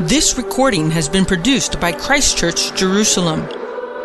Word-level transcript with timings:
This 0.00 0.38
recording 0.38 0.90
has 0.92 1.10
been 1.10 1.26
produced 1.26 1.78
by 1.78 1.92
Christchurch 1.92 2.74
Jerusalem. 2.74 3.46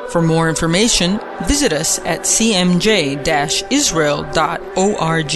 For 0.09 0.21
more 0.21 0.49
information, 0.49 1.21
visit 1.45 1.71
us 1.71 1.99
at 1.99 2.23
cmj 2.23 3.71
israel.org. 3.71 5.31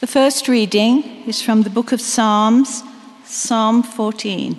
The 0.00 0.06
first 0.08 0.48
reading 0.48 1.04
is 1.24 1.40
from 1.40 1.62
the 1.62 1.70
book 1.70 1.92
of 1.92 2.00
Psalms, 2.00 2.82
Psalm 3.24 3.84
14. 3.84 4.58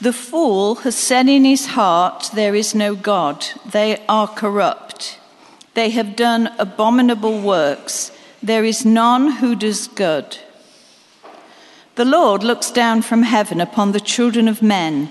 The 0.00 0.14
fool 0.14 0.76
has 0.76 0.96
said 0.96 1.28
in 1.28 1.44
his 1.44 1.66
heart, 1.66 2.30
There 2.32 2.54
is 2.54 2.74
no 2.74 2.94
God. 2.94 3.44
They 3.70 4.02
are 4.08 4.28
corrupt. 4.28 5.18
They 5.74 5.90
have 5.90 6.16
done 6.16 6.54
abominable 6.58 7.38
works. 7.42 8.12
There 8.42 8.64
is 8.64 8.86
none 8.86 9.32
who 9.32 9.54
does 9.54 9.88
good. 9.88 10.38
The 12.00 12.06
Lord 12.06 12.42
looks 12.42 12.70
down 12.70 13.02
from 13.02 13.24
heaven 13.24 13.60
upon 13.60 13.92
the 13.92 14.00
children 14.00 14.48
of 14.48 14.62
men 14.62 15.10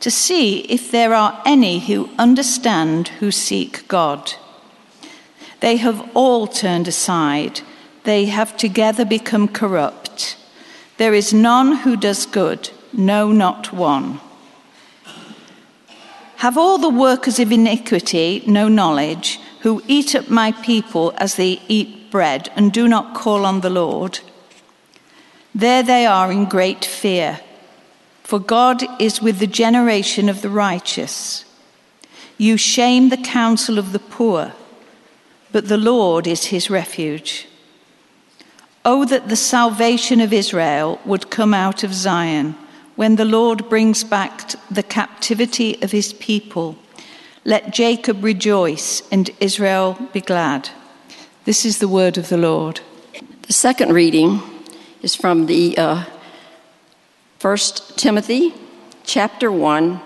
to 0.00 0.10
see 0.10 0.62
if 0.62 0.90
there 0.90 1.14
are 1.14 1.40
any 1.46 1.78
who 1.78 2.10
understand 2.18 3.06
who 3.20 3.30
seek 3.30 3.86
God. 3.86 4.32
They 5.60 5.76
have 5.76 6.10
all 6.12 6.48
turned 6.48 6.88
aside, 6.88 7.60
they 8.02 8.24
have 8.24 8.56
together 8.56 9.04
become 9.04 9.46
corrupt. 9.46 10.36
There 10.96 11.14
is 11.14 11.32
none 11.32 11.76
who 11.76 11.96
does 11.96 12.26
good, 12.26 12.68
no, 12.92 13.30
not 13.30 13.72
one. 13.72 14.18
Have 16.38 16.58
all 16.58 16.78
the 16.78 16.98
workers 17.06 17.38
of 17.38 17.52
iniquity 17.52 18.42
no 18.44 18.66
knowledge, 18.66 19.38
who 19.60 19.84
eat 19.86 20.16
up 20.16 20.28
my 20.28 20.50
people 20.50 21.14
as 21.16 21.36
they 21.36 21.62
eat 21.68 22.10
bread 22.10 22.50
and 22.56 22.72
do 22.72 22.88
not 22.88 23.14
call 23.14 23.46
on 23.46 23.60
the 23.60 23.70
Lord? 23.70 24.18
There 25.54 25.84
they 25.84 26.04
are 26.04 26.32
in 26.32 26.46
great 26.46 26.84
fear, 26.84 27.40
for 28.24 28.40
God 28.40 28.82
is 29.00 29.22
with 29.22 29.38
the 29.38 29.46
generation 29.46 30.28
of 30.28 30.42
the 30.42 30.50
righteous. 30.50 31.44
You 32.36 32.56
shame 32.56 33.08
the 33.08 33.16
counsel 33.16 33.78
of 33.78 33.92
the 33.92 34.00
poor, 34.00 34.52
but 35.52 35.68
the 35.68 35.76
Lord 35.76 36.26
is 36.26 36.46
his 36.46 36.70
refuge. 36.70 37.46
Oh, 38.84 39.04
that 39.04 39.28
the 39.28 39.36
salvation 39.36 40.20
of 40.20 40.32
Israel 40.32 41.00
would 41.04 41.30
come 41.30 41.54
out 41.54 41.84
of 41.84 41.94
Zion 41.94 42.56
when 42.96 43.16
the 43.16 43.24
Lord 43.24 43.68
brings 43.68 44.02
back 44.02 44.50
the 44.70 44.82
captivity 44.82 45.80
of 45.82 45.92
his 45.92 46.12
people. 46.14 46.76
Let 47.44 47.72
Jacob 47.72 48.24
rejoice 48.24 49.02
and 49.12 49.30
Israel 49.38 49.98
be 50.12 50.20
glad. 50.20 50.70
This 51.44 51.64
is 51.64 51.78
the 51.78 51.88
word 51.88 52.18
of 52.18 52.28
the 52.28 52.36
Lord. 52.36 52.80
The 53.42 53.52
second 53.52 53.92
reading 53.92 54.42
is 55.04 55.14
from 55.14 55.44
the 55.44 55.76
uh, 55.76 56.02
1 57.42 57.56
Timothy 57.96 58.54
chapter 59.04 59.52
1, 59.52 60.00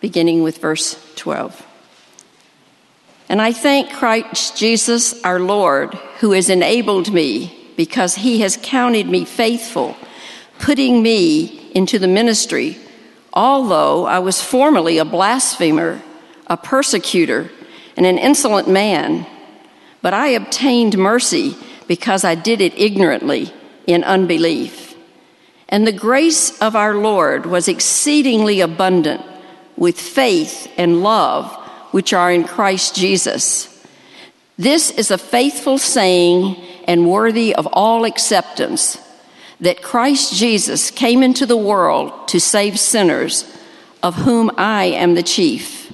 beginning 0.00 0.42
with 0.42 0.58
verse 0.58 1.00
12. 1.14 1.64
And 3.28 3.40
I 3.40 3.52
thank 3.52 3.92
Christ 3.92 4.56
Jesus 4.56 5.22
our 5.22 5.38
Lord, 5.38 5.94
who 6.18 6.32
has 6.32 6.50
enabled 6.50 7.12
me, 7.12 7.72
because 7.76 8.16
he 8.16 8.40
has 8.40 8.58
counted 8.60 9.08
me 9.08 9.24
faithful, 9.24 9.96
putting 10.58 11.04
me 11.04 11.70
into 11.72 11.96
the 11.96 12.08
ministry, 12.08 12.78
although 13.32 14.06
I 14.06 14.18
was 14.18 14.42
formerly 14.42 14.98
a 14.98 15.04
blasphemer, 15.04 16.02
a 16.48 16.56
persecutor, 16.56 17.48
and 17.96 18.04
an 18.04 18.18
insolent 18.18 18.68
man. 18.68 19.24
But 20.02 20.14
I 20.14 20.30
obtained 20.30 20.98
mercy 20.98 21.56
because 21.86 22.24
I 22.24 22.34
did 22.34 22.60
it 22.60 22.76
ignorantly 22.76 23.52
in 23.86 24.04
unbelief. 24.04 24.94
And 25.68 25.86
the 25.86 25.92
grace 25.92 26.58
of 26.60 26.76
our 26.76 26.94
Lord 26.94 27.46
was 27.46 27.68
exceedingly 27.68 28.60
abundant 28.60 29.22
with 29.76 30.00
faith 30.00 30.72
and 30.76 31.02
love 31.02 31.52
which 31.90 32.12
are 32.12 32.30
in 32.32 32.44
Christ 32.44 32.94
Jesus. 32.94 33.72
This 34.58 34.90
is 34.90 35.10
a 35.10 35.18
faithful 35.18 35.78
saying 35.78 36.56
and 36.86 37.10
worthy 37.10 37.54
of 37.54 37.66
all 37.72 38.04
acceptance 38.04 38.98
that 39.60 39.82
Christ 39.82 40.34
Jesus 40.34 40.90
came 40.90 41.22
into 41.22 41.46
the 41.46 41.56
world 41.56 42.28
to 42.28 42.40
save 42.40 42.78
sinners, 42.78 43.50
of 44.02 44.14
whom 44.14 44.50
I 44.56 44.84
am 44.84 45.14
the 45.14 45.22
chief. 45.22 45.90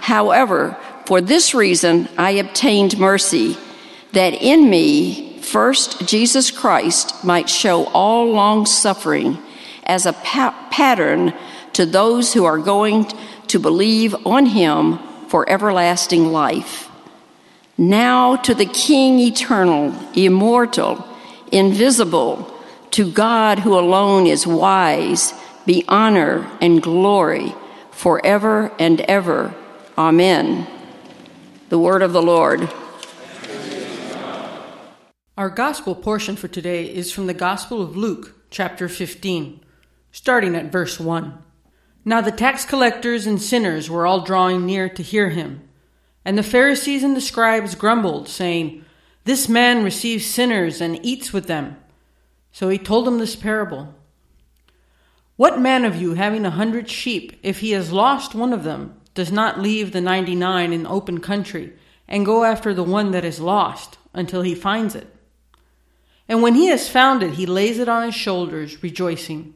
However, 0.00 0.76
for 1.04 1.20
this 1.20 1.54
reason 1.54 2.08
I 2.16 2.32
obtained 2.32 2.98
mercy, 2.98 3.56
that 4.12 4.34
in 4.34 4.70
me 4.70 5.25
First, 5.46 6.08
Jesus 6.08 6.50
Christ 6.50 7.22
might 7.24 7.48
show 7.48 7.84
all 7.90 8.32
long 8.32 8.66
suffering 8.66 9.38
as 9.84 10.04
a 10.04 10.12
pa- 10.12 10.68
pattern 10.72 11.32
to 11.74 11.86
those 11.86 12.34
who 12.34 12.44
are 12.44 12.58
going 12.58 13.06
to 13.46 13.60
believe 13.60 14.26
on 14.26 14.46
him 14.46 14.98
for 15.28 15.48
everlasting 15.48 16.32
life. 16.32 16.90
Now 17.78 18.34
to 18.34 18.54
the 18.54 18.66
King 18.66 19.20
eternal, 19.20 19.94
immortal, 20.14 21.06
invisible, 21.52 22.52
to 22.90 23.08
God 23.08 23.60
who 23.60 23.78
alone 23.78 24.26
is 24.26 24.48
wise, 24.48 25.32
be 25.64 25.84
honor 25.86 26.50
and 26.60 26.82
glory 26.82 27.54
forever 27.92 28.72
and 28.80 29.00
ever. 29.02 29.54
Amen. 29.96 30.66
The 31.68 31.78
word 31.78 32.02
of 32.02 32.12
the 32.12 32.22
Lord. 32.22 32.68
Our 35.38 35.50
gospel 35.50 35.94
portion 35.94 36.34
for 36.34 36.48
today 36.48 36.86
is 36.86 37.12
from 37.12 37.26
the 37.26 37.34
Gospel 37.34 37.82
of 37.82 37.94
Luke, 37.94 38.34
chapter 38.48 38.88
15, 38.88 39.60
starting 40.10 40.56
at 40.56 40.72
verse 40.72 40.98
1. 40.98 41.36
Now 42.06 42.22
the 42.22 42.32
tax 42.32 42.64
collectors 42.64 43.26
and 43.26 43.40
sinners 43.40 43.90
were 43.90 44.06
all 44.06 44.22
drawing 44.22 44.64
near 44.64 44.88
to 44.88 45.02
hear 45.02 45.28
him. 45.28 45.68
And 46.24 46.38
the 46.38 46.42
Pharisees 46.42 47.04
and 47.04 47.14
the 47.14 47.20
scribes 47.20 47.74
grumbled, 47.74 48.28
saying, 48.30 48.82
This 49.24 49.46
man 49.46 49.84
receives 49.84 50.24
sinners 50.24 50.80
and 50.80 51.04
eats 51.04 51.34
with 51.34 51.48
them. 51.48 51.76
So 52.50 52.70
he 52.70 52.78
told 52.78 53.06
them 53.06 53.18
this 53.18 53.36
parable 53.36 53.94
What 55.36 55.60
man 55.60 55.84
of 55.84 55.96
you, 55.96 56.14
having 56.14 56.46
a 56.46 56.50
hundred 56.50 56.88
sheep, 56.88 57.38
if 57.42 57.60
he 57.60 57.72
has 57.72 57.92
lost 57.92 58.34
one 58.34 58.54
of 58.54 58.64
them, 58.64 58.98
does 59.12 59.30
not 59.30 59.60
leave 59.60 59.92
the 59.92 60.00
ninety 60.00 60.34
nine 60.34 60.72
in 60.72 60.86
open 60.86 61.20
country 61.20 61.74
and 62.08 62.24
go 62.24 62.42
after 62.42 62.72
the 62.72 62.82
one 62.82 63.10
that 63.10 63.26
is 63.26 63.38
lost 63.38 63.98
until 64.14 64.40
he 64.40 64.54
finds 64.54 64.94
it? 64.94 65.12
And 66.28 66.42
when 66.42 66.54
he 66.54 66.66
has 66.66 66.88
found 66.88 67.22
it, 67.22 67.34
he 67.34 67.46
lays 67.46 67.78
it 67.78 67.88
on 67.88 68.04
his 68.04 68.14
shoulders, 68.14 68.82
rejoicing. 68.82 69.54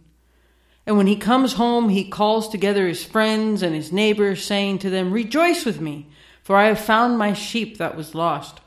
And 0.87 0.97
when 0.97 1.07
he 1.07 1.17
comes 1.17 1.55
home, 1.55 1.89
he 1.89 2.09
calls 2.09 2.49
together 2.49 2.87
his 2.87 3.05
friends 3.05 3.63
and 3.63 3.75
his 3.75 3.93
neighbors, 3.93 4.45
saying 4.45 4.79
to 4.81 4.91
them, 4.91 5.13
Rejoice 5.13 5.65
with 5.65 5.81
me, 5.81 6.09
for 6.43 6.57
I 6.57 6.67
have 6.67 6.81
found 6.81 7.19
my 7.19 7.33
sheep 7.33 7.79
that 7.79 7.97
was 7.97 8.15
lost. 8.15 8.61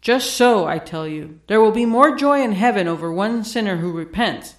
Just 0.00 0.34
so, 0.34 0.66
I 0.66 0.78
tell 0.78 1.08
you, 1.08 1.40
there 1.48 1.60
will 1.60 1.72
be 1.72 1.86
more 1.86 2.16
joy 2.16 2.42
in 2.42 2.52
heaven 2.52 2.86
over 2.86 3.10
one 3.10 3.42
sinner 3.42 3.78
who 3.78 3.90
repents 3.90 4.54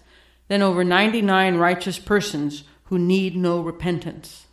than 0.48 0.62
over 0.62 0.84
ninety 0.84 1.22
nine 1.22 1.56
righteous 1.56 2.00
persons 2.00 2.64
who 2.86 2.98
need 2.98 3.36
no 3.36 3.62
repentance. 3.62 4.48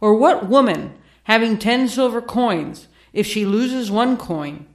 Or 0.00 0.14
what 0.14 0.48
woman, 0.48 0.94
having 1.24 1.58
ten 1.58 1.88
silver 1.88 2.20
coins, 2.20 2.88
if 3.12 3.26
she 3.26 3.46
loses 3.46 3.90
one 3.90 4.16
coin, 4.16 4.66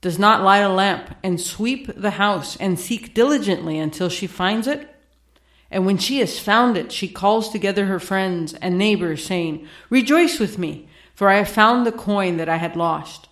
does 0.00 0.18
not 0.18 0.42
light 0.42 0.60
a 0.60 0.68
lamp 0.68 1.16
and 1.22 1.40
sweep 1.40 1.90
the 1.94 2.12
house 2.12 2.56
and 2.56 2.78
seek 2.78 3.14
diligently 3.14 3.78
until 3.78 4.08
she 4.08 4.26
finds 4.26 4.66
it? 4.66 4.88
And 5.70 5.84
when 5.84 5.98
she 5.98 6.18
has 6.20 6.38
found 6.38 6.76
it, 6.76 6.92
she 6.92 7.08
calls 7.08 7.48
together 7.48 7.86
her 7.86 7.98
friends 7.98 8.54
and 8.54 8.78
neighbors, 8.78 9.24
saying, 9.24 9.66
Rejoice 9.90 10.38
with 10.38 10.58
me, 10.58 10.88
for 11.14 11.28
I 11.28 11.38
have 11.38 11.48
found 11.48 11.84
the 11.84 11.92
coin 11.92 12.36
that 12.36 12.48
I 12.48 12.56
had 12.56 12.76
lost. 12.76 13.28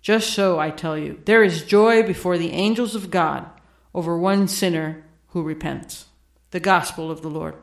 Just 0.00 0.32
so, 0.32 0.58
I 0.58 0.70
tell 0.70 0.96
you, 0.96 1.20
there 1.24 1.42
is 1.42 1.64
joy 1.64 2.02
before 2.02 2.38
the 2.38 2.52
angels 2.52 2.94
of 2.94 3.10
God 3.10 3.46
over 3.92 4.16
one 4.16 4.46
sinner 4.46 5.04
who 5.28 5.42
repents. 5.42 6.06
The 6.50 6.60
Gospel 6.60 7.10
of 7.10 7.22
the 7.22 7.28
Lord. 7.28 7.56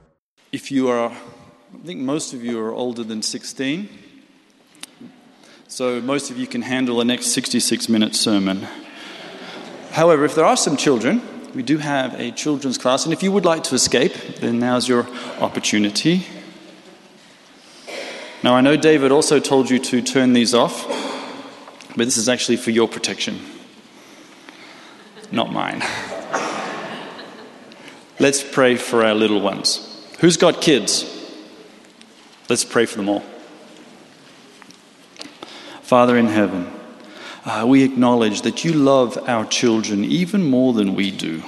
If 0.52 0.72
you 0.72 0.90
are, 0.90 1.10
I 1.10 1.86
think 1.86 2.02
most 2.02 2.34
of 2.34 2.44
you 2.44 2.60
are 2.60 2.74
older 2.74 3.04
than 3.04 3.22
16. 3.22 3.90
So 5.76 6.00
most 6.00 6.32
of 6.32 6.38
you 6.38 6.48
can 6.48 6.62
handle 6.62 7.02
a 7.02 7.04
next 7.04 7.34
66 7.34 7.90
minute 7.90 8.16
sermon. 8.16 8.66
However, 9.92 10.24
if 10.24 10.34
there 10.34 10.46
are 10.46 10.56
some 10.56 10.78
children, 10.78 11.22
we 11.54 11.64
do 11.64 11.80
have 11.80 12.18
a 12.18 12.32
children's 12.32 12.78
class, 12.78 13.04
and 13.04 13.12
if 13.12 13.22
you 13.22 13.30
would 13.34 13.44
like 13.44 13.66
to 13.66 13.76
escape, 13.76 14.14
then 14.40 14.58
now's 14.60 14.88
your 14.88 15.06
opportunity. 15.42 16.28
Now, 18.42 18.56
I 18.56 18.62
know 18.62 18.78
David 18.78 19.12
also 19.12 19.42
told 19.42 19.70
you 19.70 19.78
to 19.80 20.02
turn 20.02 20.32
these 20.32 20.54
off, 20.54 20.88
but 21.90 22.06
this 22.06 22.16
is 22.16 22.30
actually 22.30 22.56
for 22.56 22.72
your 22.72 22.88
protection, 22.88 23.42
not 25.30 25.52
mine. 25.52 25.84
Let's 28.18 28.42
pray 28.50 28.78
for 28.78 29.04
our 29.04 29.14
little 29.14 29.42
ones. 29.42 30.08
Who's 30.22 30.38
got 30.38 30.62
kids? 30.62 31.04
Let's 32.48 32.64
pray 32.64 32.86
for 32.86 32.96
them 32.96 33.10
all. 33.10 33.26
Father 35.86 36.18
in 36.18 36.26
heaven, 36.26 36.68
uh, 37.46 37.64
we 37.68 37.84
acknowledge 37.84 38.42
that 38.42 38.66
you 38.66 38.74
love 38.74 39.20
our 39.30 39.46
children 39.46 40.04
even 40.04 40.44
more 40.44 40.74
than 40.74 40.96
we 40.96 41.12
do. 41.12 41.44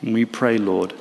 And 0.00 0.14
we 0.14 0.24
pray, 0.24 0.56
Lord, 0.56 0.94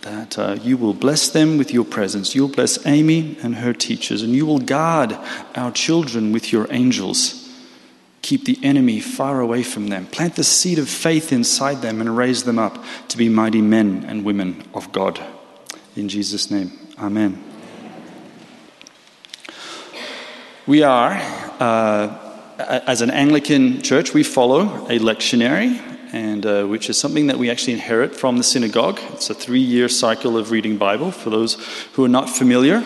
that 0.00 0.36
uh, 0.36 0.56
you 0.60 0.76
will 0.76 0.92
bless 0.92 1.30
them 1.30 1.56
with 1.56 1.72
your 1.72 1.84
presence. 1.84 2.34
You'll 2.34 2.48
bless 2.48 2.84
Amy 2.84 3.38
and 3.44 3.54
her 3.54 3.72
teachers, 3.72 4.22
and 4.22 4.32
you 4.32 4.44
will 4.44 4.58
guard 4.58 5.16
our 5.54 5.70
children 5.70 6.32
with 6.32 6.52
your 6.52 6.66
angels. 6.70 7.48
Keep 8.22 8.46
the 8.46 8.58
enemy 8.64 8.98
far 8.98 9.38
away 9.40 9.62
from 9.62 9.86
them. 9.86 10.06
Plant 10.06 10.34
the 10.34 10.42
seed 10.42 10.80
of 10.80 10.88
faith 10.88 11.32
inside 11.32 11.80
them 11.80 12.00
and 12.00 12.16
raise 12.16 12.42
them 12.42 12.58
up 12.58 12.84
to 13.06 13.16
be 13.16 13.28
mighty 13.28 13.62
men 13.62 14.04
and 14.08 14.24
women 14.24 14.64
of 14.74 14.90
God. 14.90 15.20
In 15.94 16.08
Jesus' 16.08 16.50
name, 16.50 16.72
Amen. 16.98 17.40
We 20.66 20.82
are, 20.82 21.20
as 21.60 23.00
an 23.00 23.10
Anglican 23.10 23.82
church, 23.82 24.14
we 24.14 24.22
follow 24.22 24.62
a 24.86 24.98
lectionary, 24.98 25.80
and 26.12 26.46
uh, 26.46 26.64
which 26.64 26.88
is 26.88 26.98
something 26.98 27.26
that 27.26 27.38
we 27.38 27.50
actually 27.50 27.72
inherit 27.72 28.14
from 28.14 28.36
the 28.36 28.44
synagogue. 28.44 29.00
It's 29.12 29.30
a 29.30 29.34
three-year 29.34 29.88
cycle 29.88 30.36
of 30.36 30.50
reading 30.50 30.76
Bible 30.76 31.10
for 31.10 31.30
those 31.30 31.54
who 31.94 32.04
are 32.04 32.08
not 32.08 32.30
familiar. 32.30 32.84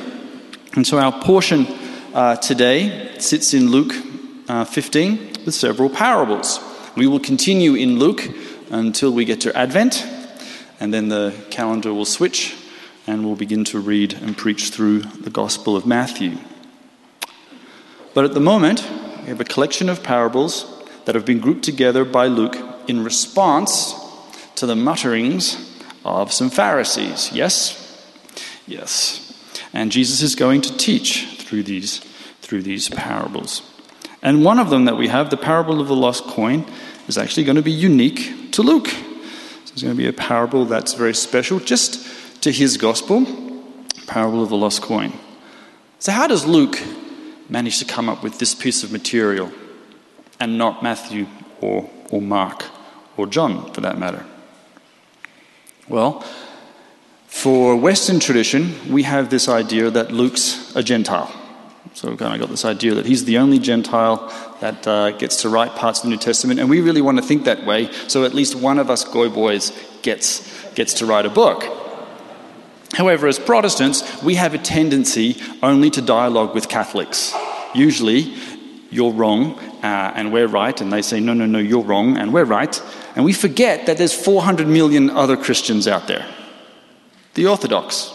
And 0.75 0.87
so 0.87 0.99
our 0.99 1.13
portion 1.23 1.67
uh, 2.15 2.37
today 2.37 3.15
sits 3.19 3.53
in 3.53 3.71
Luke 3.71 3.93
uh, 4.49 4.65
15 4.65 5.45
with 5.45 5.55
several 5.55 5.91
parables. 5.91 6.61
We 6.97 7.07
will 7.07 7.21
continue 7.21 7.75
in 7.75 7.99
Luke 7.99 8.23
until 8.71 9.13
we 9.13 9.25
get 9.25 9.43
to 9.43 9.57
Advent, 9.57 10.07
and 10.81 10.93
then 10.93 11.09
the 11.09 11.35
calendar 11.51 11.93
will 11.93 12.05
switch, 12.05 12.57
and 13.07 13.25
we'll 13.25 13.37
begin 13.37 13.65
to 13.65 13.79
read 13.79 14.15
and 14.15 14.37
preach 14.37 14.71
through 14.71 15.01
the 15.01 15.31
Gospel 15.31 15.77
of 15.77 15.87
Matthew. 15.87 16.39
But 18.19 18.25
at 18.25 18.35
the 18.35 18.41
moment, 18.41 18.83
we 19.23 19.29
have 19.29 19.41
a 19.41 19.45
collection 19.45 19.89
of 19.89 20.03
parables 20.03 20.67
that 21.05 21.15
have 21.15 21.25
been 21.25 21.39
grouped 21.39 21.63
together 21.63 22.05
by 22.05 22.27
Luke 22.27 22.57
in 22.89 23.05
response 23.05 23.95
to 24.57 24.67
the 24.67 24.75
mutterings 24.75 25.57
of 26.05 26.33
some 26.33 26.51
Pharisees. 26.51 27.31
Yes? 27.33 27.79
Yes. 28.67 29.41
And 29.73 29.93
Jesus 29.93 30.21
is 30.21 30.35
going 30.35 30.63
to 30.63 30.77
teach 30.77 31.29
through 31.45 31.63
these, 31.63 31.99
through 32.43 32.63
these 32.63 32.89
parables. 32.89 33.63
And 34.21 34.45
one 34.45 34.59
of 34.59 34.69
them 34.69 34.87
that 34.87 34.97
we 34.97 35.07
have, 35.07 35.31
the 35.31 35.37
parable 35.37 35.81
of 35.81 35.87
the 35.87 35.95
lost 35.95 36.25
coin, 36.25 36.67
is 37.07 37.19
actually 37.19 37.45
going 37.45 37.55
to 37.55 37.63
be 37.63 37.71
unique 37.71 38.51
to 38.51 38.63
Luke. 38.63 38.89
So 38.89 39.73
it's 39.75 39.83
going 39.83 39.95
to 39.95 39.97
be 39.97 40.09
a 40.09 40.13
parable 40.13 40.65
that's 40.65 40.95
very 40.95 41.15
special 41.15 41.61
just 41.61 42.43
to 42.43 42.51
his 42.51 42.79
gospel, 42.79 43.25
parable 44.09 44.43
of 44.43 44.49
the 44.49 44.57
lost 44.57 44.83
coin. 44.83 45.13
So, 46.01 46.11
how 46.11 46.27
does 46.27 46.47
Luke 46.47 46.81
managed 47.49 47.79
to 47.79 47.85
come 47.85 48.09
up 48.09 48.23
with 48.23 48.39
this 48.39 48.55
piece 48.55 48.83
of 48.85 48.93
material 48.93 49.51
and 50.41 50.59
not 50.59 50.83
Matthew 50.83 51.27
or, 51.61 51.89
or 52.11 52.23
Mark 52.23 52.65
or 53.17 53.27
John 53.27 53.73
for 53.73 53.81
that 53.81 53.99
matter? 53.99 54.25
Well, 55.89 56.21
for 57.27 57.77
Western 57.77 58.21
tradition, 58.21 58.75
we 58.91 59.05
have 59.05 59.31
this 59.31 59.49
idea 59.49 59.91
that 59.91 60.11
Luke's 60.11 60.75
a 60.75 60.83
Gentile. 60.83 61.33
So 61.95 62.09
we've 62.09 62.19
kind 62.19 62.35
of 62.35 62.41
got 62.41 62.51
this 62.51 62.65
idea 62.65 62.95
that 62.95 63.07
he's 63.07 63.25
the 63.25 63.39
only 63.39 63.59
Gentile 63.59 64.33
that 64.61 64.87
uh, 64.87 65.13
gets 65.13 65.43
to 65.43 65.49
write 65.49 65.73
parts 65.73 66.01
of 66.01 66.05
the 66.05 66.11
New 66.11 66.19
Testament, 66.19 66.61
and 66.61 66.69
we 66.69 66.81
really 66.81 67.01
want 67.01 67.19
to 67.19 67.25
think 67.25 67.45
that 67.45 67.65
way. 67.65 67.91
So 68.07 68.25
at 68.25 68.35
least 68.35 68.55
one 68.55 68.79
of 68.79 68.91
us 68.91 69.05
goy 69.05 69.29
boys 69.29 69.73
gets 70.03 70.47
gets 70.75 70.95
to 70.95 71.07
write 71.07 71.27
a 71.27 71.31
book. 71.31 71.88
However, 72.95 73.27
as 73.27 73.39
Protestants, 73.39 74.23
we 74.23 74.37
have 74.37 74.55
a 74.55 74.59
tendency 74.59 75.37
only 75.63 75.91
to 75.91 76.03
dialogue 76.03 76.55
with 76.55 76.69
Catholics. 76.69 77.35
Usually, 77.75 78.35
you're 78.91 79.13
wrong 79.13 79.59
uh, 79.83 80.13
and 80.15 80.33
we're 80.33 80.47
right, 80.47 80.81
and 80.81 80.93
they 80.93 81.03
say, 81.03 81.21
no, 81.21 81.35
no, 81.35 81.47
no, 81.47 81.59
you're 81.59 81.83
wrong 81.83 82.17
and 82.17 82.33
we're 82.33 82.45
right. 82.45 82.83
And 83.15 83.25
we 83.25 83.33
forget 83.33 83.87
that 83.87 83.99
there's 83.99 84.15
400 84.15 84.67
million 84.67 85.11
other 85.11 85.37
Christians 85.37 85.87
out 85.87 86.09
there. 86.09 86.27
The 87.35 87.47
Orthodox. 87.47 88.15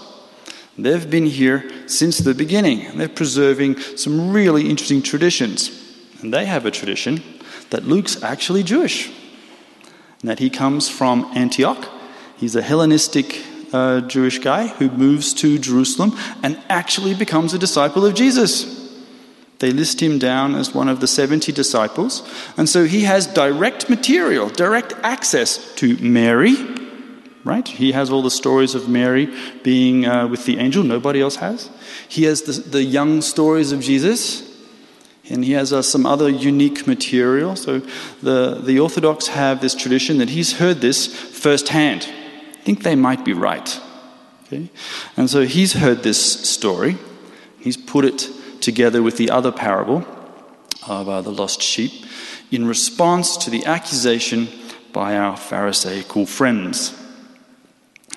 They've 0.78 1.08
been 1.08 1.28
here 1.28 1.70
since 1.88 2.18
the 2.18 2.34
beginning. 2.34 2.98
They're 2.98 3.08
preserving 3.08 3.80
some 3.96 4.32
really 4.32 4.70
interesting 4.70 5.04
traditions. 5.04 5.70
And 6.22 6.34
they 6.34 6.46
have 6.46 6.66
a 6.66 6.72
tradition 6.72 7.22
that 7.70 7.86
Luke's 7.86 8.22
actually 8.24 8.64
Jewish, 8.64 9.08
and 10.22 10.30
that 10.30 10.40
he 10.40 10.50
comes 10.50 10.90
from 10.90 11.32
Antioch. 11.36 11.88
He's 12.38 12.56
a 12.56 12.62
Hellenistic 12.62 13.44
uh, 13.74 14.02
Jewish 14.02 14.40
guy 14.40 14.68
who 14.68 14.90
moves 14.90 15.34
to 15.36 15.58
Jerusalem 15.58 16.18
and 16.42 16.62
actually 16.70 17.14
becomes 17.14 17.54
a 17.54 17.60
disciple 17.60 18.06
of 18.06 18.14
Jesus. 18.14 18.82
They 19.60 19.72
list 19.72 20.02
him 20.02 20.20
down 20.20 20.56
as 20.56 20.74
one 20.74 20.90
of 20.90 21.00
the 21.00 21.08
70 21.08 21.52
disciples, 21.52 22.22
and 22.58 22.68
so 22.68 22.86
he 22.86 23.02
has 23.02 23.28
direct 23.28 23.90
material, 23.90 24.50
direct 24.50 24.94
access 25.04 25.74
to 25.76 25.98
Mary, 25.98 26.56
right? 27.46 27.68
He 27.68 27.94
has 27.94 28.10
all 28.10 28.22
the 28.22 28.32
stories 28.32 28.76
of 28.76 28.90
Mary 28.90 29.34
being 29.64 30.06
uh, 30.06 30.28
with 30.28 30.46
the 30.46 30.58
angel, 30.58 30.84
nobody 30.84 31.22
else 31.22 31.38
has. 31.38 31.70
He 32.10 32.24
has 32.24 32.42
the, 32.42 32.52
the 32.52 32.84
young 32.84 33.22
stories 33.22 33.72
of 33.72 33.80
Jesus, 33.80 34.50
and 35.30 35.46
he 35.46 35.54
has 35.54 35.72
uh, 35.72 35.82
some 35.82 36.06
other 36.06 36.30
unique 36.30 36.86
material. 36.86 37.56
So 37.56 37.80
the, 38.22 38.60
the 38.62 38.80
Orthodox 38.80 39.28
have 39.28 39.62
this 39.62 39.76
tradition 39.76 40.18
that 40.18 40.30
he's 40.30 40.58
heard 40.58 40.82
this 40.82 41.08
firsthand 41.08 42.08
think 42.64 42.84
they 42.84 42.96
might 42.96 43.24
be 43.26 43.34
right. 43.34 43.80
Okay? 44.46 44.70
And 45.18 45.30
so 45.30 45.46
he's 45.46 45.74
heard 45.74 46.04
this 46.04 46.50
story, 46.50 46.98
he's 47.60 47.78
put 47.78 48.06
it 48.06 48.30
together 48.62 49.02
with 49.02 49.18
the 49.18 49.30
other 49.30 49.52
parable 49.52 50.06
of 50.88 51.10
uh, 51.10 51.22
the 51.22 51.32
lost 51.32 51.62
sheep 51.62 52.06
in 52.52 52.66
response 52.68 53.38
to 53.38 53.50
the 53.50 53.66
accusation 53.66 54.48
by 54.92 55.18
our 55.18 55.36
Pharisaical 55.36 56.26
friends. 56.26 57.00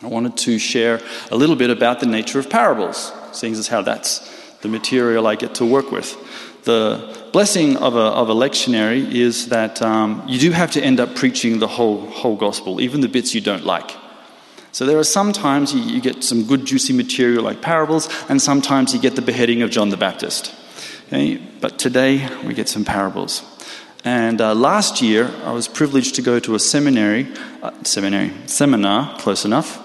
I 0.02 0.08
wanted 0.08 0.36
to 0.38 0.58
share 0.58 1.00
a 1.30 1.36
little 1.36 1.56
bit 1.56 1.70
about 1.70 2.00
the 2.00 2.06
nature 2.06 2.38
of 2.38 2.50
parables, 2.50 3.12
seeing 3.32 3.54
as 3.54 3.68
how 3.68 3.82
that's 3.82 4.20
the 4.60 4.68
material 4.68 5.26
I 5.26 5.36
get 5.36 5.54
to 5.56 5.64
work 5.64 5.90
with. 5.90 6.16
The 6.64 7.28
blessing 7.32 7.76
of 7.76 7.96
a, 7.96 7.98
of 7.98 8.28
a 8.28 8.34
lectionary 8.34 9.10
is 9.10 9.48
that 9.48 9.80
um, 9.80 10.22
you 10.26 10.38
do 10.38 10.50
have 10.50 10.72
to 10.72 10.82
end 10.82 11.00
up 11.00 11.14
preaching 11.14 11.60
the 11.60 11.68
whole, 11.68 12.06
whole 12.06 12.36
gospel, 12.36 12.80
even 12.80 13.00
the 13.00 13.08
bits 13.08 13.34
you 13.34 13.40
don't 13.40 13.64
like. 13.64 13.92
So 14.76 14.84
there 14.84 14.98
are 14.98 15.04
sometimes 15.04 15.72
you, 15.72 15.80
you 15.80 16.02
get 16.02 16.22
some 16.22 16.44
good 16.44 16.66
juicy 16.66 16.92
material 16.92 17.42
like 17.42 17.62
parables, 17.62 18.10
and 18.28 18.42
sometimes 18.42 18.92
you 18.92 19.00
get 19.00 19.16
the 19.16 19.22
beheading 19.22 19.62
of 19.62 19.70
John 19.70 19.88
the 19.88 19.96
Baptist. 19.96 20.54
Okay? 21.06 21.36
But 21.62 21.78
today 21.78 22.28
we 22.44 22.52
get 22.52 22.68
some 22.68 22.84
parables. 22.84 23.42
And 24.04 24.38
uh, 24.38 24.54
last 24.54 25.00
year 25.00 25.30
I 25.44 25.52
was 25.52 25.66
privileged 25.66 26.14
to 26.16 26.20
go 26.20 26.38
to 26.40 26.54
a 26.54 26.58
seminary, 26.58 27.26
uh, 27.62 27.70
seminary 27.84 28.32
seminar, 28.44 29.18
close 29.18 29.46
enough, 29.46 29.80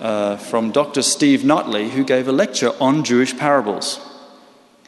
uh, 0.00 0.36
from 0.36 0.72
Dr. 0.72 1.02
Steve 1.02 1.42
Notley, 1.42 1.90
who 1.90 2.02
gave 2.02 2.26
a 2.26 2.32
lecture 2.32 2.72
on 2.80 3.04
Jewish 3.04 3.38
parables. 3.38 4.00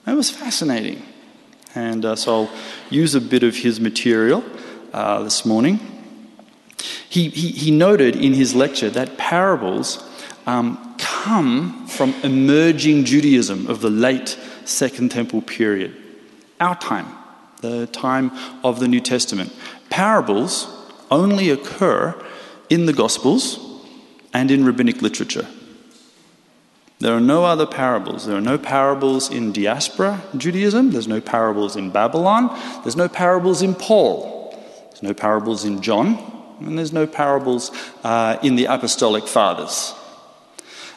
It 0.08 0.14
was 0.14 0.28
fascinating. 0.28 1.04
And 1.72 2.04
uh, 2.04 2.16
so 2.16 2.46
I'll 2.46 2.50
use 2.90 3.14
a 3.14 3.20
bit 3.20 3.44
of 3.44 3.54
his 3.54 3.78
material 3.78 4.42
uh, 4.92 5.22
this 5.22 5.46
morning. 5.46 5.95
He, 7.08 7.28
he, 7.28 7.48
he 7.48 7.70
noted 7.70 8.16
in 8.16 8.34
his 8.34 8.54
lecture 8.54 8.90
that 8.90 9.16
parables 9.16 10.02
um, 10.46 10.94
come 10.98 11.86
from 11.86 12.14
emerging 12.22 13.04
Judaism 13.04 13.66
of 13.66 13.80
the 13.80 13.90
late 13.90 14.38
Second 14.64 15.10
Temple 15.10 15.42
period, 15.42 15.94
our 16.60 16.76
time, 16.76 17.06
the 17.60 17.86
time 17.88 18.32
of 18.64 18.80
the 18.80 18.88
New 18.88 19.00
Testament. 19.00 19.52
Parables 19.90 20.68
only 21.10 21.50
occur 21.50 22.20
in 22.68 22.86
the 22.86 22.92
Gospels 22.92 23.60
and 24.32 24.50
in 24.50 24.64
rabbinic 24.64 25.02
literature. 25.02 25.46
There 26.98 27.14
are 27.14 27.20
no 27.20 27.44
other 27.44 27.66
parables. 27.66 28.26
There 28.26 28.36
are 28.36 28.40
no 28.40 28.56
parables 28.56 29.30
in 29.30 29.52
diaspora 29.52 30.22
Judaism. 30.36 30.90
There's 30.90 31.08
no 31.08 31.20
parables 31.20 31.76
in 31.76 31.90
Babylon. 31.90 32.48
There's 32.82 32.96
no 32.96 33.08
parables 33.08 33.60
in 33.62 33.74
Paul. 33.74 34.50
There's 34.88 35.02
no 35.02 35.12
parables 35.12 35.64
in 35.64 35.82
John. 35.82 36.35
And 36.60 36.78
there's 36.78 36.92
no 36.92 37.06
parables 37.06 37.70
uh, 38.02 38.38
in 38.42 38.56
the 38.56 38.66
Apostolic 38.66 39.26
Fathers. 39.26 39.94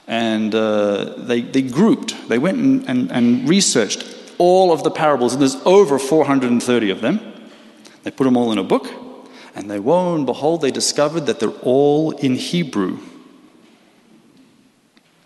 And 0.07 0.55
uh, 0.55 1.13
they, 1.17 1.41
they 1.41 1.61
grouped, 1.61 2.29
they 2.29 2.39
went 2.39 2.57
and, 2.57 2.89
and, 2.89 3.11
and 3.11 3.47
researched 3.47 4.03
all 4.39 4.71
of 4.71 4.83
the 4.83 4.89
parables, 4.89 5.33
and 5.33 5.41
there's 5.41 5.57
over 5.65 5.99
430 5.99 6.89
of 6.89 7.01
them. 7.01 7.19
They 8.03 8.11
put 8.11 8.23
them 8.23 8.37
all 8.37 8.51
in 8.51 8.57
a 8.57 8.63
book, 8.63 8.89
and 9.53 9.69
they, 9.69 9.79
woe 9.79 10.15
and 10.15 10.25
behold, 10.25 10.61
they 10.61 10.71
discovered 10.71 11.27
that 11.27 11.39
they're 11.39 11.49
all 11.61 12.11
in 12.11 12.35
Hebrew. 12.35 12.99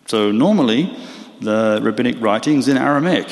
So 0.07 0.31
normally, 0.31 0.97
the 1.39 1.79
rabbinic 1.81 2.19
writing's 2.19 2.67
in 2.67 2.77
Aramaic. 2.77 3.29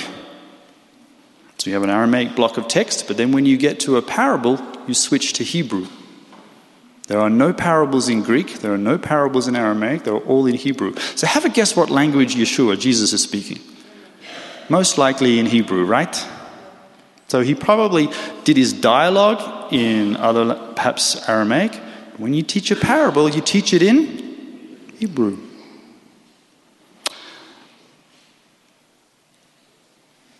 So 1.57 1.69
you 1.69 1.73
have 1.73 1.83
an 1.83 1.89
Aramaic 1.89 2.35
block 2.35 2.57
of 2.57 2.67
text, 2.67 3.07
but 3.07 3.17
then 3.17 3.31
when 3.31 3.45
you 3.45 3.57
get 3.57 3.79
to 3.81 3.97
a 3.97 4.01
parable, 4.01 4.59
you 4.87 4.93
switch 4.93 5.33
to 5.33 5.43
Hebrew. 5.43 5.87
There 7.11 7.19
are 7.19 7.29
no 7.29 7.51
parables 7.51 8.07
in 8.07 8.23
Greek, 8.23 8.59
there 8.59 8.73
are 8.73 8.77
no 8.77 8.97
parables 8.97 9.49
in 9.49 9.57
Aramaic, 9.57 10.05
they're 10.05 10.13
all 10.13 10.45
in 10.45 10.55
Hebrew. 10.55 10.95
So 11.17 11.27
have 11.27 11.43
a 11.43 11.49
guess 11.49 11.75
what 11.75 11.89
language 11.89 12.35
Yeshua, 12.35 12.79
Jesus, 12.79 13.11
is 13.11 13.21
speaking. 13.21 13.59
Most 14.69 14.97
likely 14.97 15.37
in 15.37 15.45
Hebrew, 15.45 15.83
right? 15.83 16.15
So 17.27 17.41
he 17.41 17.53
probably 17.53 18.07
did 18.45 18.55
his 18.55 18.71
dialogue 18.71 19.73
in 19.73 20.15
other, 20.15 20.55
perhaps 20.77 21.27
Aramaic. 21.27 21.75
When 22.15 22.33
you 22.33 22.43
teach 22.43 22.71
a 22.71 22.77
parable, 22.77 23.27
you 23.27 23.41
teach 23.41 23.73
it 23.73 23.83
in 23.83 24.79
Hebrew. 24.97 25.37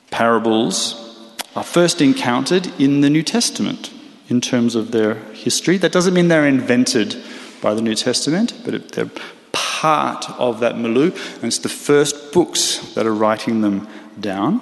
Parables 0.09 1.35
are 1.53 1.65
first 1.65 2.01
encountered 2.01 2.67
in 2.79 3.01
the 3.01 3.09
New 3.09 3.23
Testament 3.23 3.91
in 4.31 4.39
terms 4.39 4.75
of 4.75 4.91
their 4.91 5.15
history. 5.33 5.75
That 5.75 5.91
doesn't 5.91 6.13
mean 6.13 6.29
they're 6.29 6.47
invented 6.47 7.21
by 7.61 7.73
the 7.73 7.81
New 7.81 7.95
Testament, 7.95 8.53
but 8.63 8.93
they're 8.93 9.11
part 9.51 10.29
of 10.39 10.61
that 10.61 10.77
milieu, 10.77 11.11
and 11.35 11.43
it's 11.43 11.57
the 11.57 11.67
first 11.67 12.31
books 12.31 12.77
that 12.93 13.05
are 13.05 13.13
writing 13.13 13.59
them 13.59 13.89
down. 14.17 14.61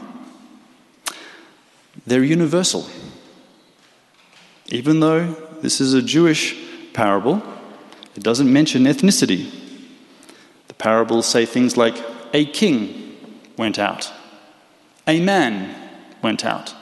They're 2.08 2.24
universal. 2.24 2.88
Even 4.70 5.02
though 5.02 5.34
this 5.62 5.80
is 5.80 5.94
a 5.94 6.02
Jewish 6.02 6.56
parable, 6.94 7.44
it 8.16 8.24
doesn't 8.24 8.52
mention 8.52 8.86
ethnicity. 8.86 9.52
The 10.68 10.74
parables 10.74 11.28
say 11.28 11.46
things 11.46 11.78
like, 11.78 11.96
a 12.34 12.44
king 12.44 13.18
went 13.56 13.78
out, 13.78 14.12
a 15.06 15.20
man 15.22 15.76
went 16.24 16.44
out, 16.44 16.74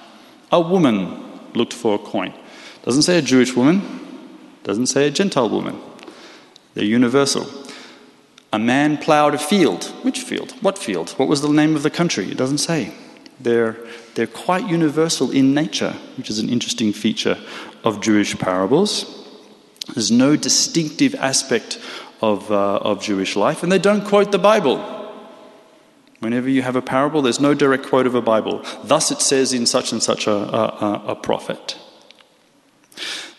a 0.53 0.61
woman 0.61 1.41
looked 1.53 1.73
for 1.73 1.95
a 1.95 1.99
coin. 1.99 2.33
Doesn't 2.87 3.01
say 3.01 3.17
a 3.17 3.21
Jewish 3.21 3.53
woman, 3.53 3.81
doesn't 4.63 4.85
say 4.85 5.07
a 5.07 5.11
Gentile 5.11 5.49
woman. 5.49 5.77
They're 6.73 6.85
universal. 6.85 7.45
A 8.53 8.59
man 8.59 8.95
plowed 8.95 9.35
a 9.35 9.37
field. 9.37 9.83
Which 10.03 10.21
field? 10.21 10.53
What 10.61 10.77
field? 10.77 11.09
What 11.17 11.27
was 11.27 11.41
the 11.41 11.49
name 11.49 11.75
of 11.75 11.83
the 11.83 11.89
country? 11.89 12.31
It 12.31 12.37
doesn't 12.37 12.59
say. 12.59 12.93
They're, 13.41 13.75
they're 14.15 14.25
quite 14.25 14.69
universal 14.69 15.31
in 15.31 15.53
nature, 15.53 15.95
which 16.15 16.29
is 16.29 16.39
an 16.39 16.47
interesting 16.47 16.93
feature 16.93 17.37
of 17.83 17.99
Jewish 17.99 18.39
parables. 18.39 19.27
There's 19.93 20.09
no 20.09 20.37
distinctive 20.37 21.13
aspect 21.15 21.81
of, 22.21 22.49
uh, 22.49 22.77
of 22.77 23.01
Jewish 23.01 23.35
life, 23.35 23.63
and 23.63 23.69
they 23.69 23.79
don't 23.79 24.05
quote 24.05 24.31
the 24.31 24.39
Bible. 24.39 24.77
Whenever 26.19 26.47
you 26.47 26.61
have 26.61 26.77
a 26.77 26.81
parable, 26.81 27.21
there's 27.21 27.41
no 27.41 27.53
direct 27.53 27.87
quote 27.87 28.07
of 28.07 28.15
a 28.15 28.21
Bible. 28.21 28.63
Thus 28.85 29.11
it 29.11 29.19
says 29.19 29.51
in 29.51 29.65
such 29.65 29.91
and 29.91 30.01
such 30.01 30.25
a, 30.25 30.31
a, 30.31 31.03
a 31.07 31.15
prophet. 31.17 31.77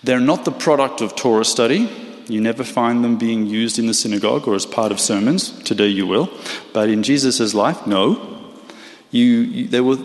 They're 0.08 0.18
not 0.18 0.46
the 0.46 0.52
product 0.52 1.02
of 1.02 1.14
Torah 1.14 1.44
study. 1.44 1.86
You 2.28 2.40
never 2.40 2.64
find 2.64 3.04
them 3.04 3.18
being 3.18 3.44
used 3.44 3.78
in 3.78 3.86
the 3.88 3.92
synagogue 3.92 4.48
or 4.48 4.54
as 4.54 4.64
part 4.64 4.90
of 4.90 4.98
sermons. 4.98 5.50
Today 5.64 5.88
you 5.88 6.06
will. 6.06 6.30
But 6.72 6.88
in 6.88 7.02
Jesus' 7.02 7.52
life, 7.52 7.86
no. 7.86 8.54
You, 9.10 9.24
you, 9.24 9.68
they 9.68 9.82
were 9.82 9.98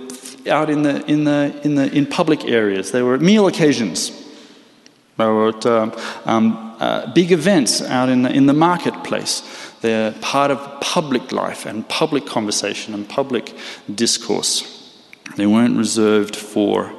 out 0.50 0.70
in 0.70 0.84
the, 0.84 1.06
in, 1.06 1.24
the, 1.24 1.58
in, 1.64 1.76
the, 1.76 1.90
in 1.90 2.06
public 2.06 2.44
areas, 2.44 2.92
they 2.92 3.02
were 3.02 3.16
at 3.16 3.22
meal 3.22 3.48
occasions. 3.48 4.12
They 5.16 5.26
were 5.26 5.56
at 5.56 5.66
um, 5.66 5.94
um, 6.26 6.76
uh, 6.82 7.14
big 7.14 7.32
events 7.32 7.82
out 7.82 8.10
in 8.10 8.24
the, 8.24 8.30
in 8.30 8.46
the 8.46 8.54
marketplace. 8.54 9.42
They're 9.80 10.12
part 10.20 10.52
of 10.52 10.82
public 10.82 11.32
life 11.32 11.66
and 11.66 11.88
public 11.88 12.26
conversation 12.26 12.94
and 12.94 13.08
public 13.08 13.56
discourse. 13.96 15.02
They 15.38 15.48
weren't 15.48 15.78
reserved 15.78 16.36
for 16.36 16.92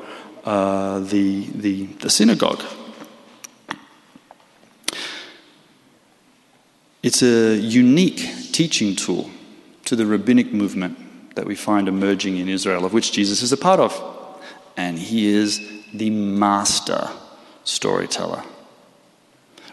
uh, 0.44 1.00
the, 1.00 1.44
the, 1.54 1.84
the 2.00 2.08
synagogue. 2.08 2.64
It's 7.04 7.22
a 7.22 7.56
unique 7.56 8.50
teaching 8.52 8.96
tool 8.96 9.28
to 9.84 9.94
the 9.94 10.06
rabbinic 10.06 10.54
movement 10.54 11.34
that 11.34 11.44
we 11.44 11.54
find 11.54 11.86
emerging 11.86 12.38
in 12.38 12.48
Israel, 12.48 12.86
of 12.86 12.94
which 12.94 13.12
Jesus 13.12 13.42
is 13.42 13.52
a 13.52 13.58
part 13.58 13.78
of. 13.78 13.92
And 14.78 14.98
he 14.98 15.26
is 15.26 15.60
the 15.92 16.08
master 16.08 17.10
storyteller. 17.64 18.42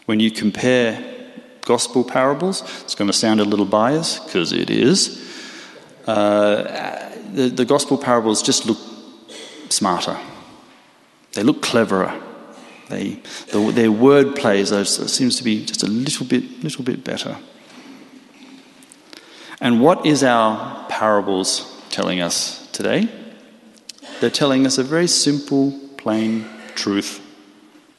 When 0.07 0.19
you 0.19 0.29
compare 0.29 1.31
gospel 1.61 2.03
parables, 2.03 2.63
it's 2.81 2.95
going 2.95 3.09
to 3.09 3.17
sound 3.17 3.39
a 3.39 3.45
little 3.45 3.65
biased, 3.65 4.25
because 4.25 4.51
it 4.51 4.69
is. 4.69 5.17
Uh, 6.05 7.13
the, 7.31 7.47
the 7.47 7.63
gospel 7.63 7.97
parables 7.97 8.41
just 8.41 8.65
look 8.65 8.79
smarter, 9.69 10.17
they 11.31 11.43
look 11.43 11.61
cleverer. 11.61 12.21
They, 12.91 13.21
the, 13.51 13.71
their 13.71 13.91
word 13.91 14.35
plays 14.35 14.69
seems 14.89 15.37
to 15.37 15.43
be 15.43 15.65
just 15.65 15.81
a 15.81 15.87
little 15.87 16.25
bit, 16.25 16.61
little 16.61 16.83
bit 16.83 17.03
better. 17.03 17.37
And 19.61 19.79
what 19.79 20.05
is 20.05 20.23
our 20.23 20.85
parables 20.89 21.81
telling 21.89 22.19
us 22.19 22.67
today? 22.71 23.07
They're 24.19 24.29
telling 24.29 24.65
us 24.65 24.77
a 24.77 24.83
very 24.83 25.07
simple, 25.07 25.71
plain 25.97 26.45
truth. 26.75 27.19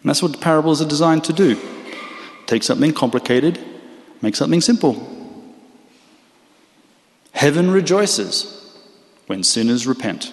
And 0.03 0.11
that's 0.11 0.23
what 0.23 0.41
parables 0.41 0.83
are 0.83 0.89
designed 0.89 1.25
to 1.25 1.33
do 1.33 1.59
take 2.47 2.63
something 2.63 2.93
complicated, 2.93 3.59
make 4.21 4.37
something 4.37 4.61
simple. 4.61 5.09
Heaven 7.33 7.71
rejoices 7.71 8.77
when 9.27 9.43
sinners 9.43 9.87
repent. 9.87 10.33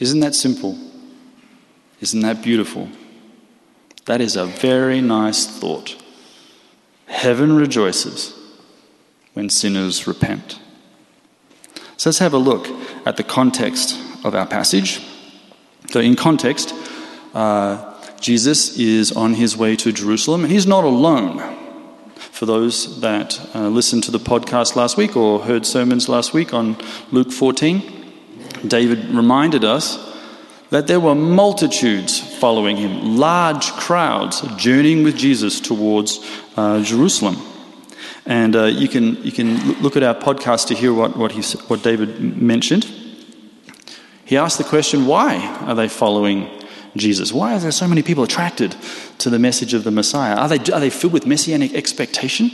Isn't 0.00 0.20
that 0.20 0.34
simple? 0.34 0.76
Isn't 2.00 2.20
that 2.20 2.42
beautiful? 2.42 2.88
That 4.04 4.20
is 4.20 4.36
a 4.36 4.46
very 4.46 5.00
nice 5.00 5.46
thought. 5.46 5.96
Heaven 7.06 7.56
rejoices 7.56 8.34
when 9.34 9.50
sinners 9.50 10.06
repent. 10.06 10.60
So 11.96 12.10
let's 12.10 12.18
have 12.18 12.34
a 12.34 12.38
look 12.38 12.68
at 13.06 13.16
the 13.16 13.22
context 13.22 13.98
of 14.24 14.34
our 14.34 14.46
passage. 14.46 15.00
So, 15.90 16.00
in 16.00 16.16
context, 16.16 16.74
uh, 17.32 17.94
Jesus 18.20 18.76
is 18.76 19.12
on 19.12 19.34
his 19.34 19.56
way 19.56 19.76
to 19.76 19.92
Jerusalem, 19.92 20.42
and 20.42 20.52
he's 20.52 20.66
not 20.66 20.84
alone. 20.84 21.54
For 22.16 22.44
those 22.44 23.00
that 23.00 23.40
uh, 23.54 23.68
listened 23.68 24.04
to 24.04 24.10
the 24.10 24.18
podcast 24.18 24.76
last 24.76 24.96
week 24.96 25.16
or 25.16 25.40
heard 25.40 25.64
sermons 25.64 26.08
last 26.08 26.34
week 26.34 26.52
on 26.52 26.76
Luke 27.10 27.32
14, 27.32 27.82
David 28.66 29.06
reminded 29.10 29.64
us 29.64 30.15
that 30.70 30.86
there 30.86 31.00
were 31.00 31.14
multitudes 31.14 32.18
following 32.38 32.76
him, 32.76 33.16
large 33.16 33.70
crowds 33.72 34.42
journeying 34.56 35.04
with 35.04 35.16
Jesus 35.16 35.60
towards 35.60 36.18
uh, 36.56 36.82
Jerusalem. 36.82 37.36
And 38.24 38.56
uh, 38.56 38.64
you, 38.64 38.88
can, 38.88 39.22
you 39.22 39.30
can 39.30 39.80
look 39.80 39.96
at 39.96 40.02
our 40.02 40.14
podcast 40.14 40.66
to 40.68 40.74
hear 40.74 40.92
what, 40.92 41.16
what, 41.16 41.32
he, 41.32 41.42
what 41.68 41.82
David 41.82 42.20
mentioned. 42.40 42.84
He 44.24 44.36
asked 44.36 44.58
the 44.58 44.64
question 44.64 45.06
why 45.06 45.36
are 45.66 45.74
they 45.76 45.88
following 45.88 46.50
Jesus? 46.96 47.32
Why 47.32 47.54
are 47.54 47.60
there 47.60 47.70
so 47.70 47.86
many 47.86 48.02
people 48.02 48.24
attracted 48.24 48.74
to 49.18 49.30
the 49.30 49.38
message 49.38 49.74
of 49.74 49.84
the 49.84 49.92
Messiah? 49.92 50.34
Are 50.34 50.48
they, 50.48 50.58
are 50.72 50.80
they 50.80 50.90
filled 50.90 51.12
with 51.12 51.26
messianic 51.26 51.74
expectation? 51.74 52.50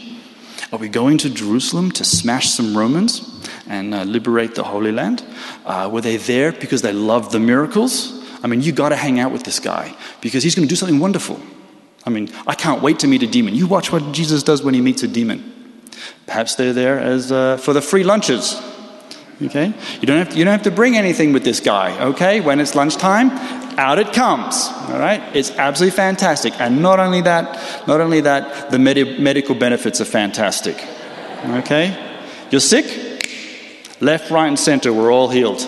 Are 0.71 0.79
we 0.79 0.89
going 0.89 1.19
to 1.19 1.31
Jerusalem 1.31 1.91
to 1.93 2.05
smash 2.05 2.51
some 2.51 2.77
Romans 2.77 3.29
and 3.67 3.95
uh, 3.95 4.05
liberate 4.05 4.55
the 4.55 4.63
Holy 4.63 4.93
Land? 4.93 5.25
Uh, 5.65 5.89
were 5.93 6.01
they 6.01 6.17
there 6.17 6.53
because 6.53 6.83
they 6.83 6.93
loved 6.93 7.33
the 7.33 7.41
miracles? 7.41 8.23
I 8.43 8.47
mean, 8.47 8.61
you 8.61 8.73
got 8.73 8.91
to 8.91 8.97
hang 8.97 9.21
out 9.21 9.33
with 9.33 9.45
this 9.45 9.61
guy 9.61 9.95
because 10.21 10.43
he's 10.43 10.55
going 10.55 10.67
to 10.67 10.73
do 10.73 10.77
something 10.77 10.99
wonderful. 10.99 11.41
I 12.05 12.11
mean, 12.11 12.31
I 12.47 12.55
can't 12.55 12.83
wait 12.83 12.99
to 13.01 13.07
meet 13.07 13.23
a 13.23 13.27
demon. 13.27 13.55
You 13.55 13.67
watch 13.67 13.93
what 13.93 14.13
Jesus 14.13 14.43
does 14.43 14.63
when 14.63 14.75
he 14.75 14.81
meets 14.81 15.03
a 15.03 15.09
demon. 15.09 15.53
Perhaps 16.27 16.57
they're 16.57 16.73
there 16.73 16.99
as 16.99 17.31
uh, 17.31 17.57
for 17.59 17.73
the 17.73 17.83
free 17.83 18.03
lunches. 18.05 18.61
Okay, 19.41 19.75
you 20.01 20.07
don't 20.07 20.19
have 20.19 20.31
to, 20.31 20.39
you 20.39 20.45
don't 20.45 20.53
have 20.53 20.63
to 20.63 20.71
bring 20.71 20.97
anything 20.97 21.33
with 21.33 21.43
this 21.43 21.59
guy. 21.59 22.01
Okay, 22.07 22.41
when 22.41 22.61
it's 22.61 22.75
lunchtime, 22.77 23.31
out 23.79 23.99
it 23.99 24.13
comes. 24.13 24.69
All 24.89 24.99
right, 24.99 25.23
it's 25.35 25.51
absolutely 25.51 25.97
fantastic. 25.97 26.59
And 26.61 26.83
not 26.83 27.01
only 27.01 27.21
that, 27.23 27.87
not 27.87 28.01
only 28.01 28.21
that, 28.23 28.71
the 28.71 28.79
med- 28.79 29.21
medical 29.21 29.55
benefits 29.55 30.01
are 30.01 30.07
fantastic. 30.07 30.77
Okay, 31.45 32.21
you're 32.51 32.61
sick, 32.61 32.87
left, 34.01 34.31
right, 34.31 34.49
and 34.49 34.59
center. 34.59 34.93
We're 34.93 35.13
all 35.13 35.29
healed. 35.29 35.61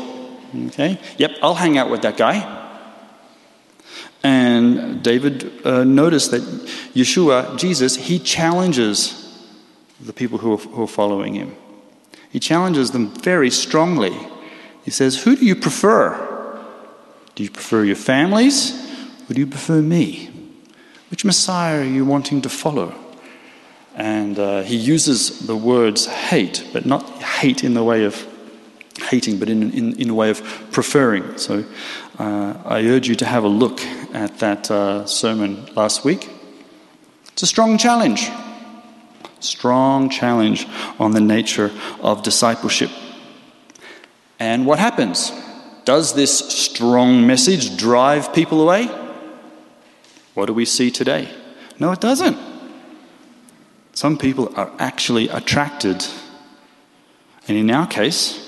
Okay, 0.68 1.00
yep, 1.18 1.32
I'll 1.42 1.54
hang 1.54 1.78
out 1.78 1.90
with 1.90 2.02
that 2.02 2.16
guy. 2.16 2.62
And 4.22 5.02
David 5.02 5.66
uh, 5.66 5.84
noticed 5.84 6.30
that 6.30 6.42
Yeshua, 6.94 7.58
Jesus, 7.58 7.96
he 7.96 8.18
challenges 8.18 9.20
the 10.00 10.14
people 10.14 10.38
who 10.38 10.54
are, 10.54 10.56
who 10.56 10.82
are 10.84 10.88
following 10.88 11.34
him. 11.34 11.54
He 12.30 12.40
challenges 12.40 12.90
them 12.92 13.10
very 13.10 13.50
strongly. 13.50 14.16
He 14.82 14.90
says, 14.90 15.22
Who 15.22 15.36
do 15.36 15.44
you 15.44 15.54
prefer? 15.54 16.33
Do 17.34 17.42
you 17.42 17.50
prefer 17.50 17.84
your 17.84 17.96
families 17.96 18.72
or 19.28 19.34
do 19.34 19.40
you 19.40 19.46
prefer 19.46 19.80
me? 19.80 20.30
Which 21.10 21.24
Messiah 21.24 21.80
are 21.80 21.84
you 21.84 22.04
wanting 22.04 22.42
to 22.42 22.48
follow? 22.48 22.94
And 23.94 24.38
uh, 24.38 24.62
he 24.62 24.76
uses 24.76 25.46
the 25.46 25.56
words 25.56 26.06
hate, 26.06 26.68
but 26.72 26.84
not 26.84 27.08
hate 27.22 27.62
in 27.62 27.74
the 27.74 27.84
way 27.84 28.04
of 28.04 28.26
hating, 28.98 29.38
but 29.38 29.48
in, 29.48 29.70
in, 29.72 30.00
in 30.00 30.10
a 30.10 30.14
way 30.14 30.30
of 30.30 30.42
preferring. 30.72 31.38
So 31.38 31.64
uh, 32.18 32.54
I 32.64 32.84
urge 32.86 33.08
you 33.08 33.14
to 33.16 33.26
have 33.26 33.44
a 33.44 33.48
look 33.48 33.80
at 34.12 34.38
that 34.38 34.70
uh, 34.70 35.06
sermon 35.06 35.66
last 35.74 36.04
week. 36.04 36.28
It's 37.32 37.42
a 37.42 37.46
strong 37.46 37.78
challenge 37.78 38.30
strong 39.44 40.08
challenge 40.08 40.66
on 40.98 41.12
the 41.12 41.20
nature 41.20 41.70
of 42.00 42.22
discipleship. 42.22 42.90
And 44.38 44.66
what 44.66 44.78
happens? 44.78 45.30
Does 45.84 46.14
this 46.14 46.38
strong 46.38 47.26
message 47.26 47.76
drive 47.76 48.32
people 48.32 48.62
away? 48.62 48.86
What 50.34 50.46
do 50.46 50.54
we 50.54 50.64
see 50.64 50.90
today? 50.90 51.28
No, 51.78 51.92
it 51.92 52.00
doesn't. 52.00 52.38
Some 53.92 54.18
people 54.18 54.52
are 54.56 54.72
actually 54.78 55.28
attracted. 55.28 56.04
And 57.46 57.56
in 57.56 57.70
our 57.70 57.86
case, 57.86 58.40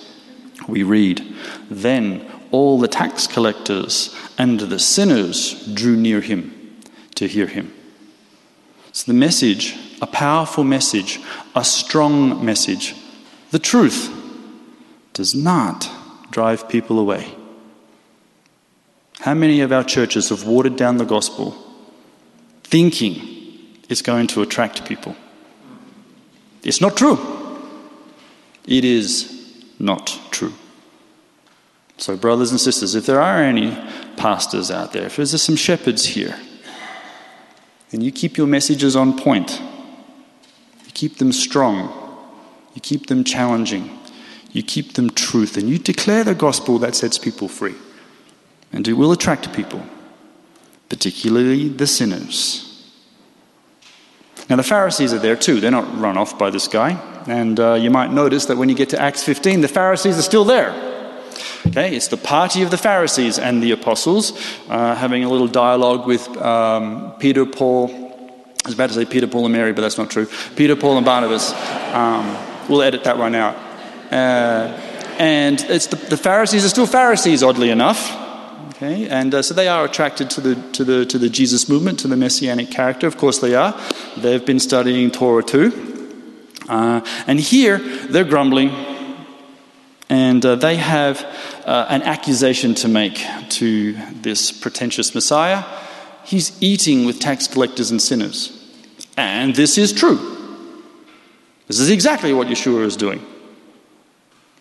we 0.66 0.82
read, 0.82 1.22
Then 1.70 2.30
all 2.50 2.78
the 2.78 2.88
tax 2.88 3.26
collectors 3.26 4.14
and 4.38 4.58
the 4.58 4.78
sinners 4.78 5.66
drew 5.74 5.96
near 5.96 6.20
him 6.20 6.80
to 7.16 7.28
hear 7.28 7.46
him. 7.46 7.72
So 8.92 9.12
the 9.12 9.18
message, 9.18 9.76
a 10.00 10.06
powerful 10.06 10.64
message, 10.64 11.20
a 11.54 11.64
strong 11.64 12.44
message, 12.44 12.94
the 13.50 13.58
truth 13.58 14.10
does 15.12 15.34
not 15.34 15.90
drive 16.36 16.68
people 16.68 16.98
away. 16.98 17.34
How 19.20 19.32
many 19.32 19.62
of 19.62 19.72
our 19.72 19.82
churches 19.82 20.28
have 20.28 20.44
watered 20.44 20.76
down 20.76 20.98
the 20.98 21.06
gospel 21.06 21.56
thinking 22.62 23.14
it's 23.88 24.02
going 24.02 24.26
to 24.26 24.42
attract 24.42 24.84
people? 24.84 25.16
It's 26.62 26.78
not 26.78 26.94
true. 26.94 27.16
It 28.66 28.84
is 28.84 29.32
not 29.78 30.20
true. 30.30 30.52
So, 31.96 32.18
brothers 32.18 32.50
and 32.50 32.60
sisters, 32.60 32.94
if 32.94 33.06
there 33.06 33.22
are 33.22 33.42
any 33.42 33.70
pastors 34.18 34.70
out 34.70 34.92
there, 34.92 35.06
if 35.06 35.16
there's 35.16 35.40
some 35.40 35.56
shepherds 35.56 36.04
here, 36.04 36.36
then 37.88 38.02
you 38.02 38.12
keep 38.12 38.36
your 38.36 38.46
messages 38.46 38.94
on 38.94 39.16
point. 39.16 39.58
You 40.84 40.92
keep 40.92 41.16
them 41.16 41.32
strong. 41.32 41.88
You 42.74 42.82
keep 42.82 43.06
them 43.06 43.24
challenging. 43.24 43.88
You 44.56 44.62
keep 44.62 44.94
them 44.94 45.10
truth. 45.10 45.58
And 45.58 45.68
you 45.68 45.76
declare 45.76 46.24
the 46.24 46.34
gospel 46.34 46.78
that 46.78 46.94
sets 46.94 47.18
people 47.18 47.46
free. 47.46 47.74
And 48.72 48.88
it 48.88 48.94
will 48.94 49.12
attract 49.12 49.52
people, 49.52 49.84
particularly 50.88 51.68
the 51.68 51.86
sinners. 51.86 52.62
Now, 54.48 54.56
the 54.56 54.62
Pharisees 54.62 55.12
are 55.12 55.18
there 55.18 55.36
too. 55.36 55.60
They're 55.60 55.70
not 55.70 56.00
run 56.00 56.16
off 56.16 56.38
by 56.38 56.48
this 56.48 56.68
guy. 56.68 56.92
And 57.26 57.60
uh, 57.60 57.74
you 57.74 57.90
might 57.90 58.10
notice 58.10 58.46
that 58.46 58.56
when 58.56 58.70
you 58.70 58.74
get 58.74 58.88
to 58.90 58.98
Acts 58.98 59.22
15, 59.22 59.60
the 59.60 59.68
Pharisees 59.68 60.18
are 60.18 60.22
still 60.22 60.44
there. 60.44 60.70
Okay, 61.66 61.94
it's 61.94 62.08
the 62.08 62.16
party 62.16 62.62
of 62.62 62.70
the 62.70 62.78
Pharisees 62.78 63.38
and 63.38 63.62
the 63.62 63.72
apostles 63.72 64.32
uh, 64.70 64.94
having 64.94 65.22
a 65.22 65.28
little 65.28 65.48
dialogue 65.48 66.06
with 66.06 66.34
um, 66.38 67.12
Peter, 67.18 67.44
Paul. 67.44 67.90
I 68.64 68.68
was 68.68 68.74
about 68.74 68.88
to 68.88 68.94
say 68.94 69.04
Peter, 69.04 69.26
Paul, 69.26 69.44
and 69.44 69.52
Mary, 69.52 69.74
but 69.74 69.82
that's 69.82 69.98
not 69.98 70.10
true. 70.10 70.26
Peter, 70.54 70.76
Paul, 70.76 70.96
and 70.96 71.04
Barnabas. 71.04 71.52
Um, 71.92 72.38
we'll 72.70 72.80
edit 72.80 73.04
that 73.04 73.18
one 73.18 73.34
out. 73.34 73.65
Uh, 74.10 74.80
and 75.18 75.60
it's 75.68 75.86
the, 75.86 75.96
the, 75.96 76.16
Pharisees 76.16 76.64
are 76.64 76.68
still 76.68 76.86
Pharisees, 76.86 77.42
oddly 77.42 77.70
enough. 77.70 78.12
Okay, 78.70 79.08
and 79.08 79.34
uh, 79.34 79.42
so 79.42 79.54
they 79.54 79.68
are 79.68 79.84
attracted 79.84 80.28
to 80.30 80.40
the, 80.40 80.54
to, 80.72 80.84
the, 80.84 81.06
to 81.06 81.18
the 81.18 81.30
Jesus 81.30 81.68
movement, 81.68 81.98
to 82.00 82.08
the 82.08 82.16
messianic 82.16 82.70
character. 82.70 83.06
Of 83.06 83.16
course, 83.16 83.38
they 83.38 83.54
are. 83.54 83.74
They've 84.16 84.44
been 84.44 84.60
studying 84.60 85.10
Torah 85.10 85.42
too. 85.42 86.14
Uh, 86.68 87.00
and 87.26 87.40
here, 87.40 87.78
they're 87.78 88.24
grumbling 88.24 88.70
and 90.08 90.44
uh, 90.44 90.54
they 90.54 90.76
have 90.76 91.24
uh, 91.64 91.86
an 91.88 92.02
accusation 92.02 92.74
to 92.76 92.88
make 92.88 93.24
to 93.50 93.94
this 94.22 94.52
pretentious 94.52 95.14
Messiah. 95.14 95.64
He's 96.24 96.60
eating 96.62 97.06
with 97.06 97.18
tax 97.18 97.48
collectors 97.48 97.90
and 97.90 98.00
sinners. 98.00 98.52
And 99.16 99.54
this 99.54 99.78
is 99.78 99.92
true. 99.92 100.34
This 101.66 101.80
is 101.80 101.90
exactly 101.90 102.32
what 102.32 102.46
Yeshua 102.46 102.84
is 102.84 102.96
doing. 102.96 103.24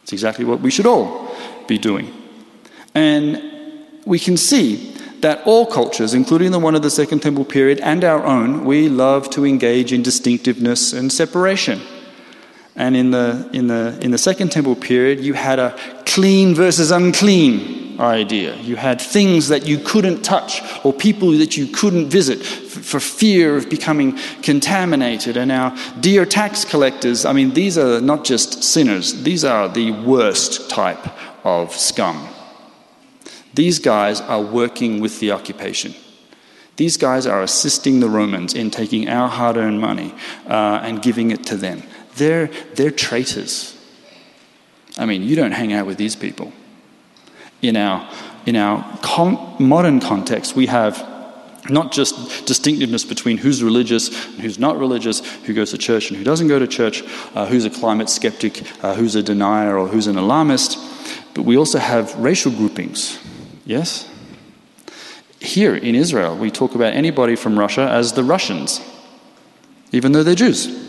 It's 0.06 0.14
exactly 0.14 0.46
what 0.46 0.60
we 0.60 0.70
should 0.70 0.86
all 0.86 1.36
be 1.66 1.80
doing. 1.80 2.14
And 2.94 3.42
we 4.06 4.20
can 4.20 4.38
see 4.38 4.96
that 5.22 5.42
all 5.48 5.66
cultures, 5.66 6.14
including 6.14 6.52
the 6.52 6.60
one 6.60 6.76
of 6.76 6.84
the 6.84 6.92
Second 6.92 7.22
Temple 7.22 7.44
period 7.44 7.80
and 7.80 8.04
our 8.04 8.24
own, 8.24 8.66
we 8.66 8.88
love 8.88 9.32
to 9.32 9.48
engage 9.48 9.92
in 9.92 10.04
distinctiveness 10.04 10.94
and 10.94 11.12
separation. 11.12 11.82
And 12.76 12.96
in 12.96 13.10
the, 13.10 13.50
in, 13.52 13.66
the, 13.66 13.98
in 14.00 14.12
the 14.12 14.20
Second 14.20 14.52
Temple 14.52 14.76
period, 14.76 15.22
you 15.22 15.34
had 15.34 15.58
a 15.58 15.76
clean 16.06 16.54
versus 16.54 16.92
unclean 16.92 17.85
idea. 18.00 18.56
You 18.58 18.76
had 18.76 19.00
things 19.02 19.48
that 19.50 19.66
you 19.66 19.80
couldn't 19.80 20.24
touch 20.24 20.62
or 20.86 20.94
people 20.94 21.32
that 21.32 21.58
you 21.58 21.68
couldn't 21.68 22.10
visit 22.10 22.44
for 22.44 23.00
fear 23.00 23.56
of 23.56 23.70
becoming 23.70 24.18
contaminated. 24.42 25.38
And 25.38 25.52
our 25.52 25.76
dear 26.00 26.26
tax 26.26 26.66
collectors, 26.66 27.26
I 27.26 27.34
mean, 27.34 27.54
these 27.54 27.78
are 27.78 28.02
not 28.02 28.24
just 28.24 28.64
sinners, 28.64 29.24
these 29.24 29.44
are 29.44 29.70
the 29.70 29.92
worst 29.92 30.70
type 30.70 31.06
of 31.46 31.74
scum. 31.74 32.28
These 33.54 33.80
guys 33.80 34.20
are 34.22 34.42
working 34.42 35.00
with 35.00 35.20
the 35.20 35.32
occupation. 35.32 35.96
These 36.76 36.98
guys 36.98 37.26
are 37.26 37.42
assisting 37.42 38.02
the 38.02 38.10
Romans 38.10 38.54
in 38.54 38.70
taking 38.70 39.08
our 39.08 39.30
hard 39.30 39.56
earned 39.56 39.80
money 39.80 40.14
uh, 40.48 40.82
and 40.84 41.02
giving 41.02 41.32
it 41.32 41.46
to 41.46 41.56
them. 41.56 41.84
They're, 42.18 42.48
they're 42.74 42.92
traitors. 42.92 43.78
I 44.98 45.06
mean, 45.06 45.24
you 45.24 45.36
don't 45.36 45.54
hang 45.54 45.74
out 45.74 45.86
with 45.86 45.98
these 45.98 46.16
people. 46.16 46.52
In 47.66 47.78
our, 47.78 48.08
in 48.46 48.56
our 48.56 49.00
com- 49.02 49.56
modern 49.60 50.00
context, 50.00 50.56
we 50.56 50.68
have 50.68 51.04
not 51.68 51.92
just 51.92 52.46
distinctiveness 52.46 53.04
between 53.04 53.38
who's 53.38 53.64
religious 53.64 54.10
and 54.10 54.42
who's 54.42 54.60
not 54.60 54.78
religious, 54.78 55.20
who 55.46 55.54
goes 55.56 55.72
to 55.72 55.80
church 55.80 56.10
and 56.10 56.18
who 56.18 56.24
doesn't 56.24 56.48
go 56.48 56.60
to 56.60 56.68
church, 56.68 57.04
uh, 57.34 57.48
who's 57.48 57.66
a 57.66 57.72
climate 57.72 58.08
skeptic, 58.08 58.62
uh, 58.84 58.94
who's 58.94 59.16
a 59.16 59.24
denier, 59.24 59.76
or 59.78 59.88
who's 59.88 60.06
an 60.06 60.16
alarmist, 60.16 60.78
but 61.34 61.42
we 61.42 61.58
also 61.58 61.80
have 61.80 62.16
racial 62.18 62.52
groupings. 62.52 63.18
Yes? 63.66 64.08
Here 65.40 65.76
in 65.76 65.96
Israel, 65.96 66.38
we 66.38 66.52
talk 66.52 66.76
about 66.76 66.94
anybody 66.94 67.36
from 67.36 67.58
Russia 67.58 67.90
as 67.90 68.14
the 68.14 68.24
Russians, 68.24 68.80
even 69.92 70.12
though 70.12 70.24
they're 70.24 70.36
Jews. 70.36 70.85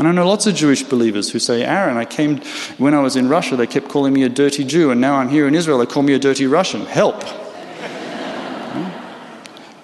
And 0.00 0.08
I 0.08 0.12
know 0.12 0.26
lots 0.26 0.46
of 0.46 0.54
Jewish 0.54 0.82
believers 0.82 1.30
who 1.30 1.38
say, 1.38 1.62
Aaron, 1.62 1.98
I 1.98 2.06
came, 2.06 2.40
when 2.78 2.94
I 2.94 3.00
was 3.00 3.16
in 3.16 3.28
Russia, 3.28 3.54
they 3.54 3.66
kept 3.66 3.90
calling 3.90 4.14
me 4.14 4.22
a 4.22 4.30
dirty 4.30 4.64
Jew, 4.64 4.90
and 4.90 4.98
now 4.98 5.16
I'm 5.16 5.28
here 5.28 5.46
in 5.46 5.54
Israel, 5.54 5.76
they 5.76 5.84
call 5.84 6.02
me 6.02 6.14
a 6.14 6.18
dirty 6.18 6.46
Russian. 6.46 6.86
Help. 6.86 7.22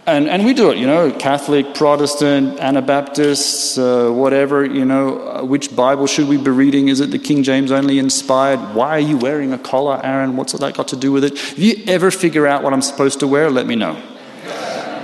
and, 0.07 0.26
and 0.26 0.46
we 0.46 0.55
do 0.55 0.70
it, 0.70 0.79
you 0.79 0.87
know, 0.87 1.12
Catholic, 1.12 1.74
Protestant, 1.74 2.59
Anabaptists, 2.61 3.76
uh, 3.76 4.09
whatever, 4.09 4.64
you 4.64 4.87
know, 4.87 5.20
uh, 5.20 5.44
which 5.44 5.76
Bible 5.76 6.07
should 6.07 6.29
we 6.29 6.38
be 6.38 6.50
reading? 6.50 6.88
Is 6.88 7.00
it 7.00 7.11
the 7.11 7.18
King 7.18 7.42
James 7.42 7.70
only 7.70 7.98
inspired? 7.98 8.74
Why 8.74 8.92
are 8.92 8.98
you 8.98 9.18
wearing 9.18 9.52
a 9.52 9.59
collar, 9.59 10.00
Aaron? 10.02 10.35
What's 10.35 10.55
that 10.55 10.74
got 10.74 10.88
to 10.88 10.96
do 10.96 11.12
with 11.12 11.24
it? 11.24 11.35
If 11.35 11.59
you 11.59 11.85
ever 11.88 12.11
figure 12.11 12.46
out 12.46 12.62
what 12.62 12.72
I'm 12.72 12.81
supposed 12.81 13.20
to 13.20 13.26
wear, 13.26 13.50
let 13.50 13.66
me 13.66 13.76
know. 13.76 14.02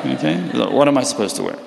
Okay? 0.06 0.40
What 0.54 0.88
am 0.88 0.96
I 0.96 1.02
supposed 1.02 1.36
to 1.36 1.42
wear? 1.42 1.58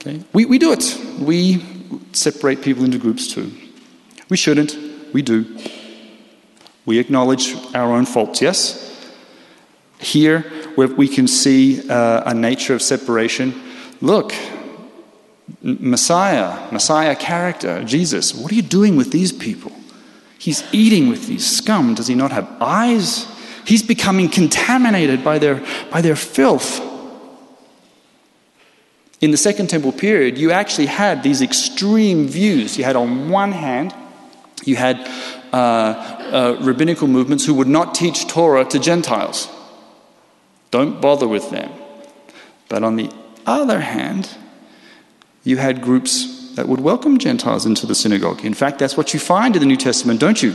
Okay? 0.00 0.24
We, 0.32 0.44
we 0.46 0.58
do 0.58 0.72
it. 0.72 1.00
We 1.20 1.73
separate 2.12 2.62
people 2.62 2.84
into 2.84 2.98
groups 2.98 3.32
too. 3.32 3.52
We 4.28 4.36
shouldn't. 4.36 4.76
We 5.12 5.22
do. 5.22 5.58
We 6.86 6.98
acknowledge 6.98 7.54
our 7.74 7.92
own 7.92 8.06
faults, 8.06 8.42
yes? 8.42 8.80
Here, 9.98 10.40
where 10.74 10.88
we 10.88 11.08
can 11.08 11.26
see 11.26 11.88
uh, 11.88 12.30
a 12.30 12.34
nature 12.34 12.74
of 12.74 12.82
separation, 12.82 13.54
look, 14.00 14.34
Messiah, 15.62 16.70
Messiah 16.72 17.16
character, 17.16 17.84
Jesus, 17.84 18.34
what 18.34 18.50
are 18.52 18.54
you 18.54 18.62
doing 18.62 18.96
with 18.96 19.12
these 19.12 19.32
people? 19.32 19.72
He's 20.38 20.62
eating 20.72 21.08
with 21.08 21.26
these 21.26 21.46
scum. 21.46 21.94
Does 21.94 22.06
he 22.06 22.14
not 22.14 22.32
have 22.32 22.50
eyes? 22.60 23.26
He's 23.66 23.82
becoming 23.82 24.28
contaminated 24.28 25.24
by 25.24 25.38
their, 25.38 25.64
by 25.90 26.02
their 26.02 26.16
filth. 26.16 26.80
In 29.24 29.30
the 29.30 29.38
Second 29.38 29.70
Temple 29.70 29.92
period, 29.92 30.36
you 30.36 30.50
actually 30.50 30.84
had 30.84 31.22
these 31.22 31.40
extreme 31.40 32.28
views. 32.28 32.76
You 32.76 32.84
had, 32.84 32.94
on 32.94 33.30
one 33.30 33.52
hand, 33.52 33.94
you 34.66 34.76
had 34.76 35.00
uh, 35.50 35.56
uh, 35.56 36.58
rabbinical 36.60 37.08
movements 37.08 37.46
who 37.46 37.54
would 37.54 37.66
not 37.66 37.94
teach 37.94 38.26
Torah 38.28 38.66
to 38.66 38.78
Gentiles. 38.78 39.48
Don't 40.70 41.00
bother 41.00 41.26
with 41.26 41.48
them. 41.48 41.72
But 42.68 42.84
on 42.84 42.96
the 42.96 43.10
other 43.46 43.80
hand, 43.80 44.28
you 45.42 45.56
had 45.56 45.80
groups 45.80 46.52
that 46.56 46.68
would 46.68 46.80
welcome 46.80 47.16
Gentiles 47.16 47.64
into 47.64 47.86
the 47.86 47.94
synagogue. 47.94 48.44
In 48.44 48.52
fact, 48.52 48.78
that's 48.78 48.94
what 48.94 49.14
you 49.14 49.20
find 49.20 49.56
in 49.56 49.60
the 49.60 49.66
New 49.66 49.78
Testament, 49.78 50.20
don't 50.20 50.42
you? 50.42 50.54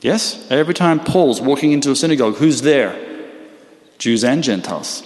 Yes? 0.00 0.48
Every 0.48 0.74
time 0.74 1.00
Paul's 1.00 1.40
walking 1.40 1.72
into 1.72 1.90
a 1.90 1.96
synagogue, 1.96 2.36
who's 2.36 2.62
there? 2.62 2.94
Jews 3.98 4.22
and 4.22 4.44
Gentiles. 4.44 5.02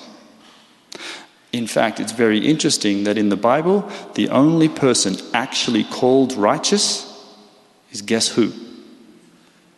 In 1.52 1.66
fact, 1.66 1.98
it's 1.98 2.12
very 2.12 2.38
interesting 2.38 3.04
that 3.04 3.16
in 3.16 3.30
the 3.30 3.36
Bible, 3.36 3.90
the 4.14 4.28
only 4.28 4.68
person 4.68 5.16
actually 5.32 5.84
called 5.84 6.34
righteous 6.34 7.04
is 7.90 8.02
guess 8.02 8.28
who? 8.28 8.52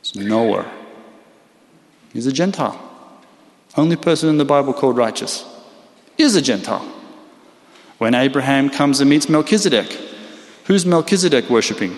It's 0.00 0.16
Noah. 0.16 0.70
He's 2.12 2.26
a 2.26 2.32
Gentile. 2.32 2.78
Only 3.76 3.94
person 3.94 4.28
in 4.28 4.38
the 4.38 4.44
Bible 4.44 4.72
called 4.72 4.96
righteous 4.96 5.44
is 6.18 6.34
a 6.34 6.42
Gentile. 6.42 6.86
When 7.98 8.14
Abraham 8.14 8.68
comes 8.68 9.00
and 9.00 9.08
meets 9.08 9.28
Melchizedek, 9.28 9.96
who's 10.64 10.84
Melchizedek 10.84 11.48
worshipping? 11.48 11.96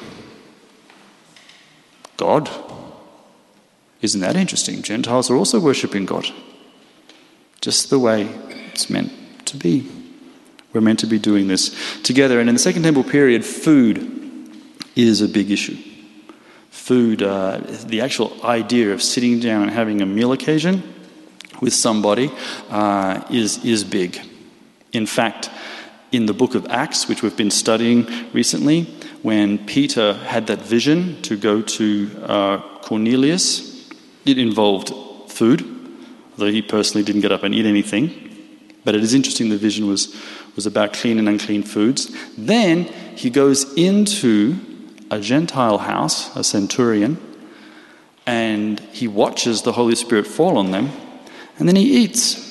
God. 2.18 2.50
Isn't 4.02 4.20
that 4.20 4.36
interesting? 4.36 4.82
Gentiles 4.82 5.30
are 5.30 5.36
also 5.36 5.60
worshipping 5.60 6.04
God. 6.04 6.26
Just 7.62 7.88
the 7.88 7.98
way 7.98 8.24
it's 8.72 8.90
meant 8.90 9.12
to 9.52 9.56
be. 9.58 9.88
We're 10.72 10.80
meant 10.80 11.00
to 11.00 11.06
be 11.06 11.18
doing 11.18 11.48
this 11.48 11.74
together. 12.02 12.40
And 12.40 12.48
in 12.48 12.54
the 12.54 12.58
Second 12.58 12.82
Temple 12.82 13.04
period, 13.04 13.44
food 13.44 14.50
is 14.96 15.20
a 15.20 15.28
big 15.28 15.50
issue. 15.50 15.76
Food, 16.70 17.22
uh, 17.22 17.60
the 17.84 18.00
actual 18.00 18.32
idea 18.44 18.92
of 18.92 19.02
sitting 19.02 19.40
down 19.40 19.62
and 19.62 19.70
having 19.70 20.00
a 20.00 20.06
meal 20.06 20.32
occasion 20.32 20.82
with 21.60 21.74
somebody 21.74 22.30
uh, 22.70 23.22
is, 23.30 23.64
is 23.64 23.84
big. 23.84 24.18
In 24.92 25.06
fact, 25.06 25.50
in 26.10 26.26
the 26.26 26.34
book 26.34 26.54
of 26.54 26.66
Acts, 26.68 27.08
which 27.08 27.22
we've 27.22 27.36
been 27.36 27.50
studying 27.50 28.06
recently, 28.32 28.84
when 29.22 29.58
Peter 29.66 30.14
had 30.14 30.46
that 30.48 30.60
vision 30.60 31.20
to 31.22 31.36
go 31.36 31.62
to 31.62 32.10
uh, 32.24 32.58
Cornelius, 32.80 33.88
it 34.26 34.38
involved 34.38 34.92
food, 35.30 35.64
though 36.36 36.50
he 36.50 36.62
personally 36.62 37.04
didn't 37.04 37.22
get 37.22 37.32
up 37.32 37.42
and 37.42 37.54
eat 37.54 37.66
anything. 37.66 38.21
But 38.84 38.94
it 38.94 39.02
is 39.02 39.14
interesting 39.14 39.48
the 39.48 39.56
vision 39.56 39.86
was, 39.86 40.14
was 40.56 40.66
about 40.66 40.92
clean 40.92 41.18
and 41.18 41.28
unclean 41.28 41.62
foods. 41.62 42.14
Then 42.36 42.84
he 43.16 43.30
goes 43.30 43.72
into 43.74 44.56
a 45.10 45.20
Gentile 45.20 45.78
house, 45.78 46.34
a 46.36 46.42
centurion, 46.42 47.18
and 48.26 48.80
he 48.80 49.06
watches 49.06 49.62
the 49.62 49.72
Holy 49.72 49.94
Spirit 49.94 50.26
fall 50.26 50.56
on 50.56 50.70
them, 50.70 50.90
and 51.58 51.68
then 51.68 51.76
he 51.76 52.02
eats. 52.02 52.50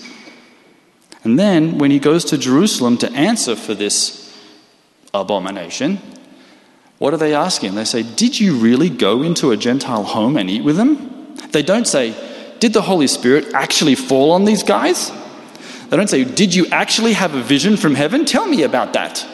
And 1.23 1.37
then, 1.37 1.77
when 1.77 1.91
he 1.91 1.99
goes 1.99 2.25
to 2.25 2.37
Jerusalem 2.37 2.97
to 2.97 3.11
answer 3.11 3.55
for 3.55 3.73
this 3.73 4.35
abomination, 5.13 5.99
what 6.97 7.11
do 7.11 7.17
they 7.17 7.33
ask 7.33 7.63
him? 7.63 7.75
They 7.75 7.85
say, 7.85 8.03
Did 8.03 8.39
you 8.39 8.55
really 8.57 8.89
go 8.89 9.21
into 9.23 9.51
a 9.51 9.57
Gentile 9.57 10.03
home 10.03 10.37
and 10.37 10.49
eat 10.49 10.63
with 10.63 10.77
them? 10.77 11.35
They 11.51 11.63
don't 11.63 11.87
say, 11.87 12.15
Did 12.59 12.73
the 12.73 12.81
Holy 12.81 13.07
Spirit 13.07 13.53
actually 13.53 13.95
fall 13.95 14.31
on 14.31 14.45
these 14.45 14.63
guys? 14.63 15.11
They 15.91 15.97
don't 15.97 16.09
say, 16.09 16.23
Did 16.23 16.55
you 16.55 16.67
actually 16.67 17.13
have 17.13 17.35
a 17.35 17.43
vision 17.43 17.75
from 17.75 17.95
heaven? 17.95 18.23
Tell 18.23 18.47
me 18.47 18.63
about 18.63 18.93
that. 18.93 19.27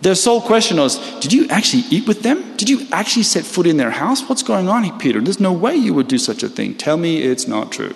Their 0.00 0.14
sole 0.14 0.40
question 0.40 0.78
was, 0.78 0.98
Did 1.20 1.34
you 1.34 1.46
actually 1.48 1.84
eat 1.90 2.08
with 2.08 2.22
them? 2.22 2.56
Did 2.56 2.70
you 2.70 2.88
actually 2.90 3.24
set 3.24 3.44
foot 3.44 3.66
in 3.66 3.76
their 3.76 3.90
house? 3.90 4.26
What's 4.26 4.42
going 4.42 4.70
on, 4.70 4.84
here, 4.84 4.98
Peter? 4.98 5.20
There's 5.20 5.38
no 5.38 5.52
way 5.52 5.76
you 5.76 5.92
would 5.92 6.08
do 6.08 6.16
such 6.16 6.42
a 6.42 6.48
thing. 6.48 6.76
Tell 6.76 6.96
me 6.96 7.18
it's 7.18 7.46
not 7.46 7.70
true. 7.70 7.94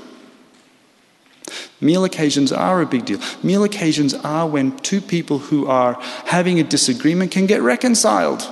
Meal 1.81 2.05
occasions 2.05 2.53
are 2.53 2.83
a 2.83 2.87
big 2.87 3.07
deal. 3.07 3.19
Meal 3.43 3.65
occasions 3.65 4.13
are 4.13 4.47
when 4.47 4.77
two 4.79 5.01
people 5.01 5.39
who 5.39 5.67
are 5.67 5.99
having 6.27 6.61
a 6.61 6.65
disagreement 6.65 7.31
can 7.31 7.47
get 7.47 7.63
reconciled. 7.63 8.43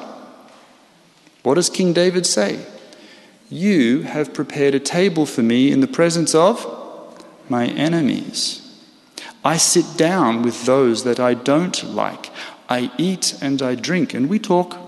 What 1.42 1.57
does 1.57 1.68
King 1.68 1.92
David 1.92 2.24
say? 2.24 2.64
You 3.50 4.02
have 4.02 4.33
prepared 4.33 4.74
a 4.74 4.80
table 4.80 5.26
for 5.26 5.42
me 5.42 5.70
in 5.70 5.80
the 5.80 5.87
presence 5.87 6.35
of 6.35 6.66
my 7.50 7.66
enemies. 7.66 8.63
I 9.44 9.59
sit 9.59 9.98
down 9.98 10.42
with 10.42 10.64
those 10.64 11.04
that 11.04 11.20
I 11.20 11.35
don't 11.35 11.85
like. 11.85 12.30
I 12.68 12.90
eat 12.96 13.37
and 13.42 13.61
I 13.61 13.74
drink, 13.74 14.14
and 14.14 14.28
we 14.28 14.38
talk. 14.38 14.78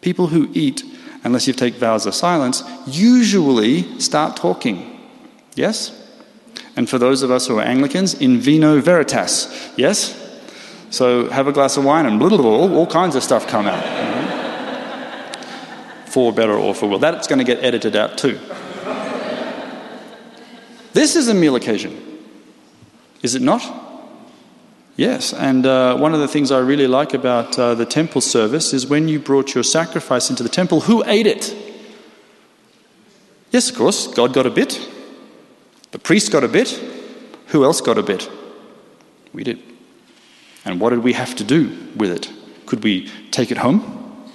People 0.00 0.26
who 0.28 0.50
eat, 0.52 0.82
unless 1.22 1.46
you 1.46 1.52
take 1.52 1.74
vows 1.74 2.04
of 2.04 2.14
silence, 2.14 2.64
usually 2.86 4.00
start 4.00 4.36
talking. 4.36 5.08
Yes? 5.54 5.96
And 6.74 6.88
for 6.88 6.98
those 6.98 7.22
of 7.22 7.30
us 7.30 7.46
who 7.46 7.58
are 7.58 7.62
Anglicans, 7.62 8.14
in 8.14 8.40
vino 8.40 8.80
veritas. 8.80 9.70
Yes? 9.76 10.16
So 10.90 11.28
have 11.28 11.46
a 11.46 11.52
glass 11.52 11.76
of 11.76 11.84
wine 11.84 12.06
and 12.06 12.18
blah, 12.18 12.28
blah, 12.28 12.38
blah, 12.38 12.50
all, 12.50 12.74
all 12.74 12.86
kinds 12.86 13.14
of 13.14 13.22
stuff 13.22 13.46
come 13.46 13.66
out. 13.66 13.84
for 16.06 16.32
better 16.32 16.54
or 16.54 16.74
for 16.74 16.88
worse. 16.88 17.00
That's 17.00 17.28
going 17.28 17.38
to 17.38 17.44
get 17.44 17.62
edited 17.62 17.94
out 17.94 18.18
too. 18.18 18.40
This 20.92 21.14
is 21.14 21.28
a 21.28 21.34
meal 21.34 21.54
occasion. 21.54 22.09
Is 23.22 23.34
it 23.34 23.42
not? 23.42 23.62
Yes, 24.96 25.32
and 25.32 25.64
uh, 25.64 25.96
one 25.96 26.12
of 26.12 26.20
the 26.20 26.28
things 26.28 26.50
I 26.50 26.58
really 26.58 26.86
like 26.86 27.14
about 27.14 27.58
uh, 27.58 27.74
the 27.74 27.86
temple 27.86 28.20
service 28.20 28.74
is 28.74 28.86
when 28.86 29.08
you 29.08 29.18
brought 29.18 29.54
your 29.54 29.64
sacrifice 29.64 30.28
into 30.28 30.42
the 30.42 30.48
temple, 30.48 30.80
who 30.80 31.02
ate 31.06 31.26
it? 31.26 31.56
Yes, 33.50 33.70
of 33.70 33.76
course, 33.76 34.08
God 34.08 34.32
got 34.32 34.46
a 34.46 34.50
bit. 34.50 34.78
The 35.92 35.98
priest 35.98 36.30
got 36.30 36.44
a 36.44 36.48
bit. 36.48 36.70
Who 37.46 37.64
else 37.64 37.80
got 37.80 37.98
a 37.98 38.02
bit? 38.02 38.28
We 39.32 39.42
did. 39.42 39.58
And 40.64 40.80
what 40.80 40.90
did 40.90 41.00
we 41.00 41.14
have 41.14 41.34
to 41.36 41.44
do 41.44 41.76
with 41.96 42.10
it? 42.10 42.30
Could 42.66 42.84
we 42.84 43.08
take 43.30 43.50
it 43.50 43.58
home? 43.58 44.28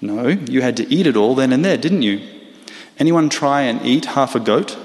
No, 0.00 0.28
you 0.28 0.60
had 0.60 0.76
to 0.76 0.86
eat 0.92 1.06
it 1.06 1.16
all 1.16 1.34
then 1.34 1.52
and 1.52 1.64
there, 1.64 1.76
didn't 1.76 2.02
you? 2.02 2.20
Anyone 2.98 3.28
try 3.28 3.62
and 3.62 3.80
eat 3.84 4.04
half 4.04 4.34
a 4.34 4.40
goat? 4.40 4.76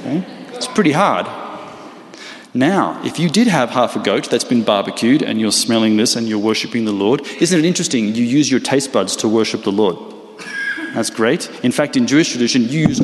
Okay. 0.00 0.24
It's 0.52 0.68
pretty 0.68 0.92
hard. 0.92 1.26
Now, 2.58 3.00
if 3.04 3.20
you 3.20 3.28
did 3.30 3.46
have 3.46 3.70
half 3.70 3.94
a 3.94 4.00
goat 4.00 4.28
that's 4.30 4.42
been 4.42 4.64
barbecued 4.64 5.22
and 5.22 5.40
you're 5.40 5.52
smelling 5.52 5.96
this 5.96 6.16
and 6.16 6.28
you're 6.28 6.40
worshipping 6.40 6.86
the 6.86 6.92
Lord, 6.92 7.24
isn't 7.40 7.56
it 7.56 7.64
interesting? 7.64 8.16
You 8.16 8.24
use 8.24 8.50
your 8.50 8.58
taste 8.58 8.92
buds 8.92 9.14
to 9.18 9.28
worship 9.28 9.62
the 9.62 9.70
Lord. 9.70 9.96
That's 10.92 11.08
great. 11.08 11.48
In 11.62 11.70
fact, 11.70 11.96
in 11.96 12.08
Jewish 12.08 12.32
tradition, 12.32 12.62
you 12.64 12.88
use. 12.88 12.98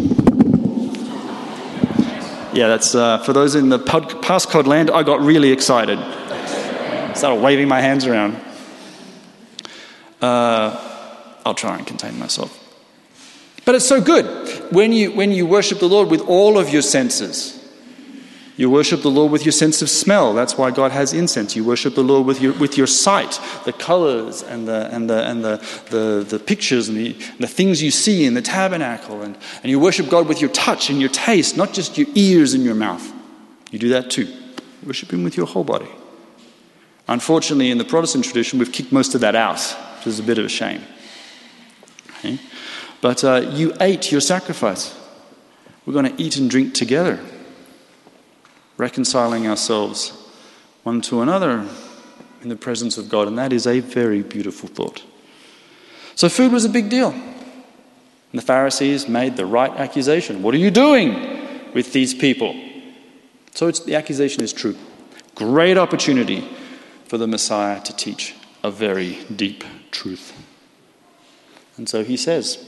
Yeah, 2.53 2.67
that's 2.67 2.97
uh, 2.97 3.19
for 3.19 3.33
those 3.33 3.55
in 3.55 3.69
the 3.69 3.79
podcast 3.79 4.67
land. 4.67 4.91
I 4.91 5.05
got 5.05 5.21
really 5.21 5.53
excited. 5.53 6.01
Started 7.17 7.41
waving 7.41 7.69
my 7.69 7.81
hands 7.81 8.07
around. 8.07 8.35
Uh, 10.21 10.77
I'll 11.47 11.55
try 11.55 11.77
and 11.77 11.87
contain 11.87 12.19
myself. 12.19 12.59
But 13.65 13.77
it's 13.77 13.87
so 13.87 14.01
good 14.01 14.73
when 14.73 14.93
you 14.93 15.13
when 15.13 15.31
you 15.31 15.47
worship 15.47 15.79
the 15.79 15.89
Lord 15.89 16.11
with 16.11 16.23
all 16.23 16.59
of 16.59 16.71
your 16.71 16.83
senses. 16.83 17.54
You 18.57 18.71
worship 18.71 19.03
the 19.03 19.11
Lord 19.11 19.33
with 19.33 19.45
your 19.45 19.53
sense 19.53 19.83
of 19.83 19.91
smell. 19.91 20.33
That's 20.33 20.57
why 20.57 20.71
God 20.71 20.93
has 20.93 21.13
incense. 21.13 21.57
You 21.57 21.65
worship 21.65 21.97
the 21.97 22.05
Lord 22.05 22.25
with 22.25 22.41
your, 22.41 22.53
with 22.53 22.79
your 22.79 22.87
sight, 22.87 23.41
the 23.65 23.73
colors 23.73 24.45
and 24.45 24.69
the, 24.69 24.89
and 24.93 25.11
the, 25.11 25.25
and 25.25 25.45
the, 25.45 25.57
the, 25.91 26.25
the 26.29 26.39
pictures 26.39 26.89
and 26.89 26.97
the, 26.97 27.13
the 27.41 27.49
things 27.49 27.83
you 27.83 27.91
see 27.91 28.25
in 28.25 28.35
the 28.35 28.43
tabernacle. 28.43 29.23
And, 29.23 29.37
and 29.63 29.71
you 29.71 29.81
worship 29.81 30.09
God 30.09 30.29
with 30.29 30.41
your 30.41 30.51
touch 30.51 30.89
and 30.89 31.01
your 31.01 31.11
taste, 31.11 31.57
not 31.57 31.73
just 31.73 31.99
your 31.99 32.07
ears 32.15 32.55
and 32.55 32.63
your 32.63 32.77
mouth. 32.77 33.13
You 33.73 33.81
do 33.81 33.89
that 33.89 34.09
too. 34.09 34.33
Worship 34.87 35.13
Him 35.13 35.25
with 35.25 35.37
your 35.37 35.47
whole 35.47 35.65
body. 35.65 35.91
Unfortunately, 37.09 37.73
in 37.73 37.79
the 37.79 37.85
Protestant 37.85 38.25
tradition, 38.25 38.61
we've 38.61 38.73
kicked 38.73 38.93
most 38.93 39.17
of 39.17 39.21
that 39.23 39.35
out, 39.35 39.61
which 39.97 40.07
is 40.07 40.21
a 40.21 40.23
bit 40.23 40.39
of 40.39 40.45
a 40.45 40.49
shame. 40.49 40.81
Okay? 42.19 42.39
But 43.01 43.25
uh, 43.25 43.51
you 43.51 43.75
ate 43.81 44.13
your 44.13 44.21
sacrifice. 44.21 44.97
We're 45.85 45.93
going 45.93 46.17
to 46.17 46.23
eat 46.23 46.37
and 46.37 46.49
drink 46.49 46.73
together 46.73 47.19
reconciling 48.77 49.47
ourselves 49.47 50.13
one 50.83 51.01
to 51.03 51.23
another 51.23 51.67
in 52.43 52.49
the 52.49 52.57
presence 52.57 52.99
of 52.99 53.09
God. 53.09 53.29
And 53.29 53.39
that 53.39 53.53
is 53.53 53.67
a 53.67 53.81
very 53.81 54.23
beautiful 54.23 54.69
thought. 54.69 55.03
So, 56.15 56.29
food 56.29 56.53
was 56.53 56.65
a 56.65 56.69
big 56.69 56.91
deal. 56.91 57.11
And 57.11 58.41
the 58.41 58.43
Pharisees 58.43 59.09
made 59.09 59.37
the 59.37 59.47
right 59.47 59.71
accusation. 59.73 60.43
What 60.43 60.55
are 60.55 60.59
you 60.59 60.71
doing 60.71 61.73
with 61.73 61.93
these 61.93 62.15
people? 62.15 62.55
So, 63.53 63.71
the 63.71 63.95
accusation 63.95 64.43
is 64.43 64.53
true. 64.53 64.77
Great 65.35 65.79
opportunity 65.79 66.49
for 67.07 67.19
the 67.19 67.27
Messiah 67.27 67.81
to 67.81 67.95
teach 67.95 68.35
a 68.63 68.71
very 68.71 69.19
deep 69.35 69.65
truth. 69.91 70.33
And 71.77 71.89
so 71.89 72.05
he 72.05 72.17
says, 72.17 72.65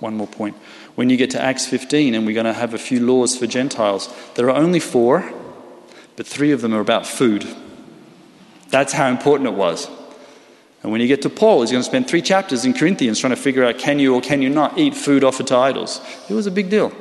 one 0.00 0.16
more 0.16 0.26
point. 0.26 0.56
When 0.94 1.10
you 1.10 1.16
get 1.16 1.30
to 1.30 1.42
Acts 1.42 1.66
15, 1.66 2.14
and 2.14 2.24
we're 2.24 2.34
going 2.34 2.46
to 2.46 2.52
have 2.52 2.72
a 2.72 2.78
few 2.78 3.04
laws 3.04 3.36
for 3.36 3.46
Gentiles, 3.46 4.12
there 4.36 4.48
are 4.48 4.56
only 4.56 4.80
four, 4.80 5.32
but 6.16 6.26
three 6.26 6.52
of 6.52 6.60
them 6.60 6.72
are 6.72 6.80
about 6.80 7.06
food. 7.06 7.46
That's 8.68 8.92
how 8.92 9.08
important 9.08 9.48
it 9.48 9.54
was. 9.54 9.88
And 10.82 10.92
when 10.92 11.00
you 11.00 11.08
get 11.08 11.22
to 11.22 11.30
Paul, 11.30 11.62
he's 11.62 11.70
going 11.70 11.82
to 11.82 11.88
spend 11.88 12.08
three 12.08 12.22
chapters 12.22 12.64
in 12.64 12.74
Corinthians 12.74 13.18
trying 13.18 13.30
to 13.34 13.40
figure 13.40 13.64
out 13.64 13.78
can 13.78 13.98
you 13.98 14.14
or 14.14 14.20
can 14.20 14.42
you 14.42 14.50
not 14.50 14.78
eat 14.78 14.94
food 14.94 15.24
offered 15.24 15.46
to 15.48 15.56
idols. 15.56 16.00
It 16.28 16.34
was 16.34 16.46
a 16.46 16.50
big 16.50 16.70
deal. 16.70 16.92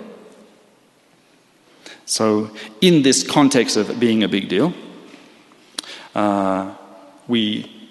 So, 2.06 2.52
in 2.82 3.02
this 3.02 3.24
context 3.30 3.78
of 3.78 4.00
being 4.00 4.24
a 4.24 4.28
big 4.28 4.50
deal, 4.50 4.74
uh, 6.16 6.74
we, 7.28 7.90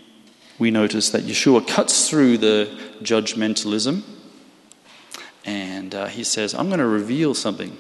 we 0.58 0.70
notice 0.70 1.10
that 1.10 1.24
Yeshua 1.24 1.66
cuts 1.66 2.10
through 2.10 2.38
the 2.38 2.78
judgmentalism 3.02 4.02
and 5.44 5.94
uh, 5.94 6.07
he 6.07 6.24
says, 6.24 6.55
I'm 6.55 6.68
going 6.68 6.78
to 6.78 6.87
reveal 6.87 7.35
something 7.35 7.76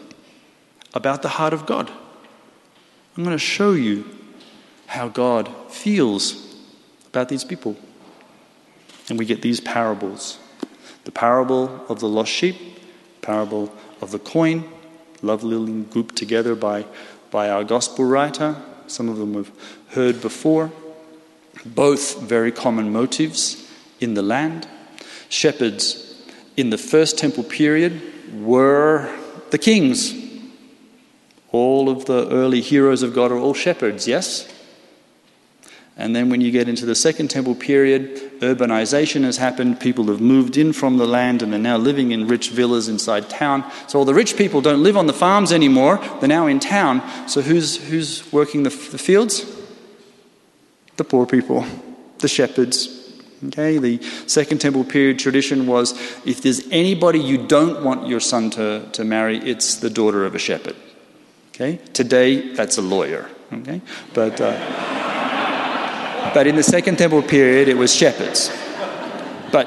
about 0.94 1.22
the 1.22 1.28
heart 1.28 1.52
of 1.52 1.66
God. 1.66 1.90
I'm 3.16 3.24
going 3.24 3.36
to 3.36 3.38
show 3.38 3.72
you 3.72 4.04
how 4.86 5.08
God 5.08 5.50
feels 5.70 6.56
about 7.08 7.28
these 7.28 7.44
people. 7.44 7.76
And 9.08 9.18
we 9.18 9.26
get 9.26 9.42
these 9.42 9.60
parables 9.60 10.38
the 11.04 11.10
parable 11.10 11.84
of 11.88 11.98
the 11.98 12.08
lost 12.08 12.30
sheep, 12.30 12.56
parable 13.22 13.74
of 14.00 14.12
the 14.12 14.20
coin, 14.20 14.64
lovely 15.20 15.82
grouped 15.84 16.14
together 16.14 16.54
by, 16.54 16.86
by 17.32 17.50
our 17.50 17.64
gospel 17.64 18.04
writer. 18.04 18.54
Some 18.86 19.08
of 19.08 19.16
them 19.16 19.34
we've 19.34 19.50
heard 19.88 20.20
before. 20.20 20.70
Both 21.66 22.20
very 22.20 22.52
common 22.52 22.92
motives 22.92 23.68
in 24.00 24.14
the 24.14 24.22
land. 24.22 24.68
Shepherds 25.28 26.11
in 26.56 26.70
the 26.70 26.78
first 26.78 27.18
temple 27.18 27.44
period 27.44 28.00
were 28.34 29.14
the 29.50 29.58
kings. 29.58 30.14
All 31.50 31.88
of 31.90 32.06
the 32.06 32.28
early 32.30 32.60
heroes 32.60 33.02
of 33.02 33.14
God 33.14 33.30
are 33.30 33.38
all 33.38 33.54
shepherds, 33.54 34.08
yes? 34.08 34.48
And 35.96 36.16
then 36.16 36.30
when 36.30 36.40
you 36.40 36.50
get 36.50 36.68
into 36.68 36.86
the 36.86 36.94
Second 36.94 37.28
Temple 37.28 37.54
period, 37.54 38.40
urbanization 38.40 39.24
has 39.24 39.36
happened. 39.36 39.78
People 39.78 40.06
have 40.06 40.22
moved 40.22 40.56
in 40.56 40.72
from 40.72 40.96
the 40.96 41.06
land 41.06 41.42
and 41.42 41.52
are 41.52 41.58
now 41.58 41.76
living 41.76 42.12
in 42.12 42.26
rich 42.26 42.48
villas 42.48 42.88
inside 42.88 43.28
town. 43.28 43.70
So 43.88 43.98
all 43.98 44.06
the 44.06 44.14
rich 44.14 44.36
people 44.36 44.62
don't 44.62 44.82
live 44.82 44.96
on 44.96 45.06
the 45.06 45.12
farms 45.12 45.52
anymore, 45.52 45.98
they're 46.20 46.28
now 46.28 46.46
in 46.46 46.60
town. 46.60 47.02
So 47.28 47.42
who's, 47.42 47.76
who's 47.88 48.30
working 48.32 48.62
the, 48.62 48.70
the 48.70 48.98
fields? 48.98 49.44
The 50.96 51.04
poor 51.04 51.26
people, 51.26 51.66
the 52.18 52.28
shepherds. 52.28 53.01
Okay, 53.48 53.78
the 53.78 54.00
Second 54.26 54.60
Temple 54.60 54.84
period 54.84 55.18
tradition 55.18 55.66
was 55.66 55.92
if 56.24 56.42
there's 56.42 56.66
anybody 56.70 57.18
you 57.18 57.46
don't 57.46 57.84
want 57.84 58.06
your 58.06 58.20
son 58.20 58.50
to, 58.50 58.88
to 58.92 59.04
marry, 59.04 59.38
it's 59.38 59.76
the 59.76 59.90
daughter 59.90 60.24
of 60.24 60.34
a 60.34 60.38
shepherd. 60.38 60.76
Okay, 61.48 61.78
today 61.92 62.54
that's 62.54 62.78
a 62.78 62.82
lawyer. 62.82 63.28
Okay, 63.52 63.80
but. 64.14 64.40
Uh, 64.40 65.10
but 66.34 66.46
in 66.46 66.56
the 66.56 66.62
Second 66.62 66.96
Temple 66.98 67.22
period, 67.22 67.68
it 67.68 67.76
was 67.76 67.94
shepherds. 67.94 68.50
But 69.50 69.66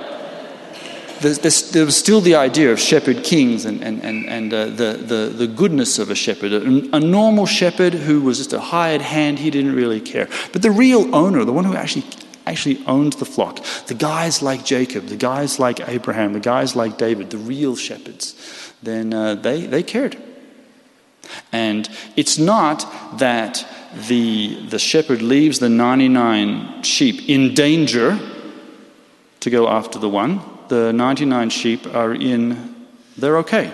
there 1.22 1.86
was 1.86 1.96
still 1.96 2.22
the 2.22 2.36
idea 2.36 2.72
of 2.72 2.80
shepherd 2.80 3.24
kings 3.24 3.66
and, 3.66 3.84
and, 3.84 4.04
and, 4.04 4.26
and 4.26 4.54
uh, 4.54 4.66
the, 4.66 4.98
the, 4.98 5.34
the 5.36 5.48
goodness 5.48 6.00
of 6.00 6.10
a 6.10 6.16
shepherd. 6.16 6.54
A, 6.54 6.96
a, 6.96 7.00
normal 7.00 7.46
shepherd 7.46 7.94
who 7.94 8.22
was 8.22 8.38
just 8.38 8.54
a 8.54 8.60
hired 8.60 9.02
hand, 9.02 9.40
he 9.40 9.50
didn't 9.50 9.76
really 9.76 10.02
care. 10.02 10.28
But 10.52 10.62
the 10.62 10.72
real 10.72 11.14
owner, 11.16 11.44
the 11.46 11.54
one 11.54 11.66
who 11.66 11.76
actually, 11.76 12.06
actually 12.46 12.84
owned 12.86 13.14
the 13.14 13.26
flock, 13.26 13.64
the 13.88 13.94
guys 13.94 14.42
like 14.42 14.66
Jacob, 14.66 15.08
the 15.08 15.18
guys 15.18 15.60
like 15.60 15.88
Abraham, 15.88 16.34
the 16.34 16.40
guys 16.40 16.76
like 16.76 16.98
David, 16.98 17.30
the 17.30 17.38
real 17.38 17.76
shepherds, 17.76 18.74
then 18.84 19.14
uh, 19.14 19.36
they, 19.36 19.66
they 19.66 19.84
cared. 19.84 20.18
And 21.52 21.90
it's 22.16 22.38
not 22.38 22.86
that 23.18 23.66
the, 24.08 24.68
the 24.68 24.80
shepherd 24.80 25.22
leaves 25.22 25.60
the 25.60 25.70
99 25.70 26.84
sheep 26.84 27.28
in 27.28 27.54
danger 27.54 28.20
to 29.40 29.50
go 29.50 29.68
after 29.68 29.98
the 29.98 30.10
one. 30.10 30.42
The 30.68 30.92
99 30.94 31.50
sheep 31.50 31.88
are 31.94 32.14
in, 32.14 32.76
they're 33.18 33.38
okay. 33.40 33.74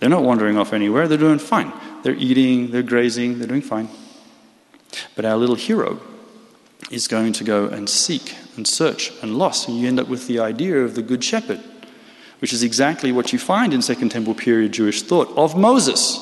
They're 0.00 0.10
not 0.10 0.22
wandering 0.22 0.58
off 0.58 0.72
anywhere, 0.72 1.08
they're 1.08 1.18
doing 1.18 1.38
fine. 1.38 1.72
They're 2.02 2.14
eating, 2.14 2.70
they're 2.70 2.82
grazing, 2.82 3.38
they're 3.38 3.48
doing 3.48 3.62
fine. 3.62 3.88
But 5.16 5.24
our 5.24 5.36
little 5.36 5.54
hero 5.54 6.00
is 6.90 7.08
going 7.08 7.32
to 7.34 7.44
go 7.44 7.66
and 7.66 7.88
seek 7.88 8.36
and 8.56 8.66
search 8.66 9.12
and 9.22 9.36
lost, 9.36 9.68
and 9.68 9.78
you 9.78 9.88
end 9.88 9.98
up 9.98 10.08
with 10.08 10.26
the 10.26 10.38
idea 10.38 10.78
of 10.78 10.94
the 10.94 11.02
good 11.02 11.24
shepherd, 11.24 11.60
which 12.40 12.52
is 12.52 12.62
exactly 12.62 13.12
what 13.12 13.32
you 13.32 13.38
find 13.38 13.72
in 13.72 13.82
Second 13.82 14.10
Temple 14.10 14.34
period 14.34 14.72
Jewish 14.72 15.02
thought 15.02 15.28
of 15.36 15.56
Moses. 15.56 16.20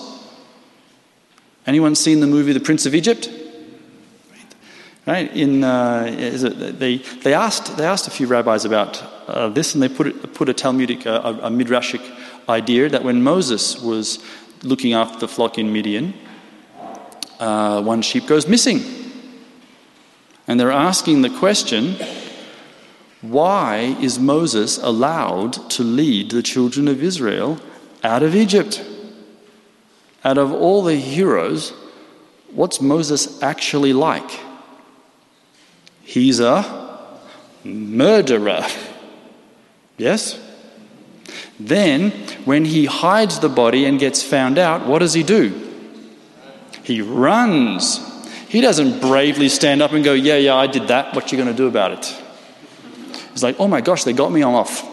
Anyone 1.66 1.94
seen 1.94 2.20
the 2.20 2.26
movie 2.26 2.52
The 2.52 2.60
Prince 2.60 2.86
of 2.86 2.94
Egypt? 2.94 3.28
Right? 5.06 5.34
In, 5.36 5.64
uh, 5.64 6.06
it, 6.08 6.78
they, 6.78 6.98
they, 6.98 7.34
asked, 7.34 7.76
they 7.76 7.84
asked 7.84 8.06
a 8.06 8.10
few 8.10 8.28
rabbis 8.28 8.64
about 8.64 9.02
uh, 9.28 9.48
this, 9.48 9.74
and 9.74 9.82
they 9.82 9.88
put, 9.88 10.06
it, 10.06 10.32
put 10.32 10.48
a 10.48 10.54
Talmudic, 10.54 11.06
uh, 11.06 11.20
a, 11.24 11.46
a 11.46 11.50
Midrashic 11.50 12.02
idea 12.48 12.88
that 12.88 13.02
when 13.02 13.22
Moses 13.22 13.80
was 13.80 14.24
looking 14.62 14.92
after 14.92 15.18
the 15.18 15.28
flock 15.28 15.58
in 15.58 15.72
Midian, 15.72 16.14
uh, 17.40 17.82
one 17.82 18.02
sheep 18.02 18.26
goes 18.26 18.46
missing. 18.46 19.01
And 20.52 20.60
they're 20.60 20.70
asking 20.70 21.22
the 21.22 21.30
question 21.30 21.96
why 23.22 23.96
is 24.00 24.18
Moses 24.18 24.76
allowed 24.76 25.54
to 25.70 25.82
lead 25.82 26.30
the 26.30 26.42
children 26.42 26.88
of 26.88 27.02
Israel 27.02 27.58
out 28.04 28.22
of 28.22 28.34
Egypt? 28.34 28.84
out 30.24 30.38
of 30.38 30.52
all 30.52 30.82
the 30.82 30.96
heroes, 30.96 31.70
what's 32.52 32.80
Moses 32.80 33.42
actually 33.42 33.92
like? 33.92 34.30
He's 36.02 36.40
a 36.40 37.18
murderer. 37.64 38.64
Yes? 39.96 40.40
Then, 41.58 42.10
when 42.44 42.64
he 42.64 42.86
hides 42.86 43.38
the 43.38 43.48
body 43.48 43.84
and 43.84 43.98
gets 43.98 44.22
found 44.22 44.58
out, 44.58 44.86
what 44.86 44.98
does 44.98 45.14
he 45.14 45.22
do? 45.22 45.70
He 46.82 47.00
runs. 47.00 48.11
He 48.52 48.60
doesn't 48.60 49.00
bravely 49.00 49.48
stand 49.48 49.80
up 49.80 49.92
and 49.92 50.04
go, 50.04 50.12
Yeah, 50.12 50.36
yeah, 50.36 50.54
I 50.54 50.66
did 50.66 50.88
that. 50.88 51.14
What 51.14 51.32
you 51.32 51.38
going 51.38 51.48
to 51.48 51.56
do 51.56 51.68
about 51.68 51.92
it? 51.92 52.22
He's 53.30 53.42
like, 53.42 53.58
Oh 53.58 53.66
my 53.66 53.80
gosh, 53.80 54.04
they 54.04 54.12
got 54.12 54.30
me, 54.30 54.42
I'm 54.42 54.54
off. 54.54 54.86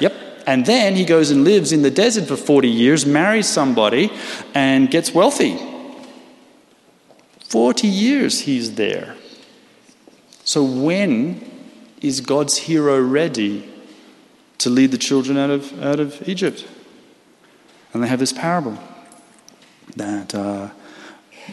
Yep. 0.00 0.14
And 0.46 0.64
then 0.64 0.96
he 0.96 1.04
goes 1.04 1.30
and 1.30 1.44
lives 1.44 1.72
in 1.72 1.82
the 1.82 1.90
desert 1.90 2.26
for 2.26 2.38
40 2.38 2.70
years, 2.70 3.04
marries 3.04 3.46
somebody, 3.46 4.10
and 4.54 4.90
gets 4.90 5.12
wealthy. 5.12 5.58
40 7.50 7.86
years 7.86 8.40
he's 8.40 8.76
there. 8.76 9.14
So, 10.44 10.64
when 10.64 11.46
is 12.00 12.22
God's 12.22 12.56
hero 12.56 12.98
ready 12.98 13.70
to 14.56 14.70
lead 14.70 14.90
the 14.90 14.96
children 14.96 15.36
out 15.36 15.50
of, 15.50 15.84
out 15.84 16.00
of 16.00 16.26
Egypt? 16.26 16.66
And 17.92 18.02
they 18.02 18.08
have 18.08 18.20
this 18.20 18.32
parable 18.32 18.78
that 19.96 20.34
uh, 20.34 20.70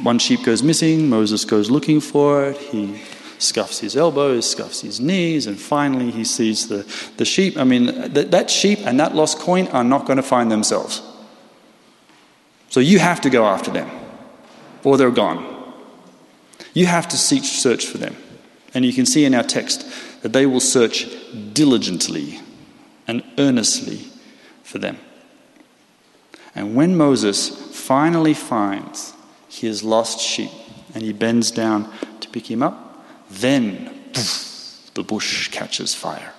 one 0.03 0.19
sheep 0.19 0.43
goes 0.43 0.61
missing, 0.61 1.09
Moses 1.09 1.45
goes 1.45 1.69
looking 1.69 2.01
for 2.01 2.45
it, 2.45 2.57
he 2.57 3.01
scuffs 3.37 3.79
his 3.79 3.95
elbows, 3.95 4.49
scuffs 4.49 4.81
his 4.81 4.99
knees, 4.99 5.47
and 5.47 5.59
finally 5.59 6.11
he 6.11 6.23
sees 6.23 6.67
the, 6.67 6.85
the 7.17 7.25
sheep. 7.25 7.57
I 7.57 7.63
mean, 7.63 8.13
that, 8.13 8.31
that 8.31 8.49
sheep 8.49 8.79
and 8.85 8.99
that 8.99 9.15
lost 9.15 9.39
coin 9.39 9.67
are 9.69 9.83
not 9.83 10.05
going 10.05 10.17
to 10.17 10.23
find 10.23 10.51
themselves. 10.51 11.01
So 12.69 12.79
you 12.79 12.99
have 12.99 13.21
to 13.21 13.29
go 13.29 13.45
after 13.45 13.71
them, 13.71 13.89
or 14.83 14.97
they're 14.97 15.11
gone. 15.11 15.73
You 16.73 16.85
have 16.87 17.07
to 17.09 17.17
seek, 17.17 17.43
search 17.43 17.85
for 17.85 17.97
them. 17.97 18.15
And 18.73 18.83
you 18.83 18.91
can 18.91 19.05
see 19.05 19.23
in 19.23 19.33
our 19.33 19.43
text 19.43 19.85
that 20.21 20.33
they 20.33 20.45
will 20.45 20.59
search 20.59 21.07
diligently 21.53 22.41
and 23.07 23.23
earnestly 23.37 23.99
for 24.63 24.79
them. 24.79 24.97
And 26.53 26.75
when 26.75 26.97
Moses 26.97 27.49
finally 27.49 28.33
finds 28.33 29.14
his 29.59 29.83
lost 29.83 30.19
sheep 30.19 30.51
and 30.93 31.03
he 31.03 31.13
bends 31.13 31.51
down 31.51 31.91
to 32.19 32.29
pick 32.29 32.49
him 32.49 32.63
up, 32.63 33.05
then 33.29 34.03
poof, 34.13 34.91
the 34.93 35.03
bush 35.03 35.49
catches 35.49 35.93
fire. 35.93 36.33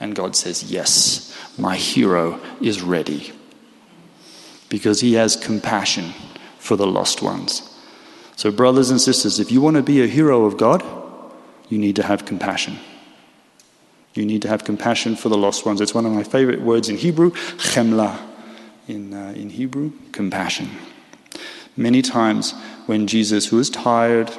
And 0.00 0.14
God 0.14 0.34
says, 0.34 0.64
Yes, 0.64 1.36
my 1.58 1.76
hero 1.76 2.40
is 2.60 2.82
ready. 2.82 3.32
Because 4.68 5.00
he 5.00 5.14
has 5.14 5.36
compassion 5.36 6.12
for 6.58 6.76
the 6.76 6.86
lost 6.86 7.22
ones. 7.22 7.68
So, 8.36 8.50
brothers 8.50 8.90
and 8.90 9.00
sisters, 9.00 9.38
if 9.38 9.52
you 9.52 9.60
want 9.60 9.76
to 9.76 9.82
be 9.82 10.02
a 10.02 10.06
hero 10.06 10.46
of 10.46 10.56
God, 10.56 10.82
you 11.68 11.78
need 11.78 11.96
to 11.96 12.02
have 12.02 12.24
compassion. 12.24 12.78
You 14.14 14.26
need 14.26 14.42
to 14.42 14.48
have 14.48 14.64
compassion 14.64 15.16
for 15.16 15.28
the 15.28 15.36
lost 15.36 15.64
ones. 15.64 15.80
It's 15.80 15.94
one 15.94 16.06
of 16.06 16.12
my 16.12 16.22
favorite 16.22 16.60
words 16.60 16.88
in 16.88 16.96
Hebrew, 16.96 17.30
chemla, 17.30 18.18
in, 18.88 19.14
uh, 19.14 19.32
in 19.36 19.50
Hebrew, 19.50 19.92
compassion. 20.12 20.70
Many 21.76 22.02
times 22.02 22.52
when 22.86 23.06
Jesus, 23.06 23.46
who 23.46 23.58
is 23.58 23.70
tired, 23.70 24.30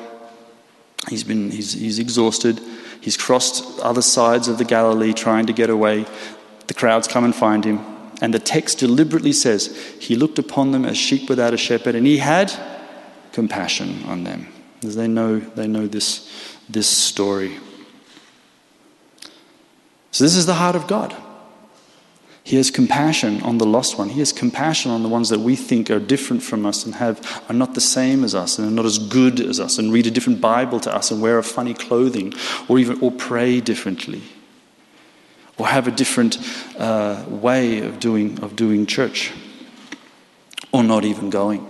He's, 1.10 1.24
been, 1.24 1.52
he's, 1.52 1.74
he's 1.74 2.00
exhausted. 2.00 2.62
He's 3.02 3.17
crossed 3.17 3.80
other 3.82 4.02
sides 4.02 4.48
of 4.48 4.58
the 4.58 4.65
Galilee 4.65 5.13
trying 5.13 5.46
to 5.48 5.54
get 5.54 5.69
away. 5.69 6.06
The 6.67 6.74
crowds 6.74 7.08
come 7.08 7.26
and 7.26 7.36
find 7.36 7.65
him. 7.65 7.80
And 8.22 8.34
the 8.34 8.39
text 8.39 8.80
deliberately 8.80 9.34
says, 9.34 9.76
He 10.00 10.15
looked 10.15 10.39
upon 10.39 10.72
them 10.72 10.86
as 10.86 10.98
sheep 10.98 11.28
without 11.28 11.54
a 11.54 11.58
shepherd, 11.58 11.96
and 11.96 12.08
He 12.08 12.19
had 12.19 12.54
compassion 13.34 14.04
on 14.06 14.24
them. 14.24 14.48
Because 14.80 14.96
they 14.96 15.08
know, 15.08 15.39
they 15.39 15.67
know 15.67 15.88
this, 15.88 16.30
this 16.69 16.88
story. 16.88 17.58
So, 20.12 20.24
this 20.24 20.36
is 20.36 20.46
the 20.46 20.54
heart 20.54 20.76
of 20.76 20.88
God. 20.88 21.13
He 22.45 22.58
has 22.58 22.69
compassion 22.69 23.41
on 23.41 23.58
the 23.58 23.65
lost 23.65 23.97
one. 23.97 24.10
He 24.10 24.19
has 24.19 24.34
compassion 24.34 24.91
on 24.91 25.01
the 25.01 25.08
ones 25.08 25.29
that 25.29 25.39
we 25.39 25.56
think 25.56 25.89
are 25.89 25.99
different 25.99 26.43
from 26.43 26.65
us 26.65 26.86
and 26.86 26.95
have 26.95 27.43
are 27.47 27.53
not 27.53 27.73
the 27.73 27.82
same 27.82 28.25
as 28.25 28.36
us 28.36 28.60
and 28.60 28.67
are 28.67 28.71
not 28.71 28.86
as 28.86 28.97
good 28.99 29.39
as 29.39 29.62
us 29.62 29.77
and 29.77 29.93
read 29.93 30.08
a 30.08 30.12
different 30.12 30.41
Bible 30.41 30.82
to 30.82 30.93
us 30.93 31.10
and 31.10 31.21
wear 31.21 31.38
a 31.38 31.43
funny 31.43 31.73
clothing 31.73 32.34
or 32.67 32.79
even 32.79 32.99
or 32.99 33.12
pray 33.12 33.62
differently 33.62 34.23
or 35.58 35.67
have 35.67 35.88
a 35.88 35.91
different 35.91 36.38
uh, 36.77 37.23
way 37.29 37.79
of 37.79 38.01
doing 38.01 38.38
of 38.43 38.58
doing 38.58 38.86
church 38.86 39.32
or 40.73 40.84
not 40.84 41.06
even 41.06 41.29
going. 41.29 41.65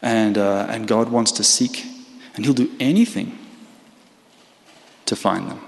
And 0.00 0.38
uh, 0.38 0.66
and 0.68 0.86
God 0.86 1.08
wants 1.08 1.32
to 1.32 1.42
seek 1.42 1.84
and 2.36 2.44
He'll 2.44 2.54
do 2.54 2.70
anything 2.78 3.36
to 5.06 5.16
find 5.16 5.50
them. 5.50 5.60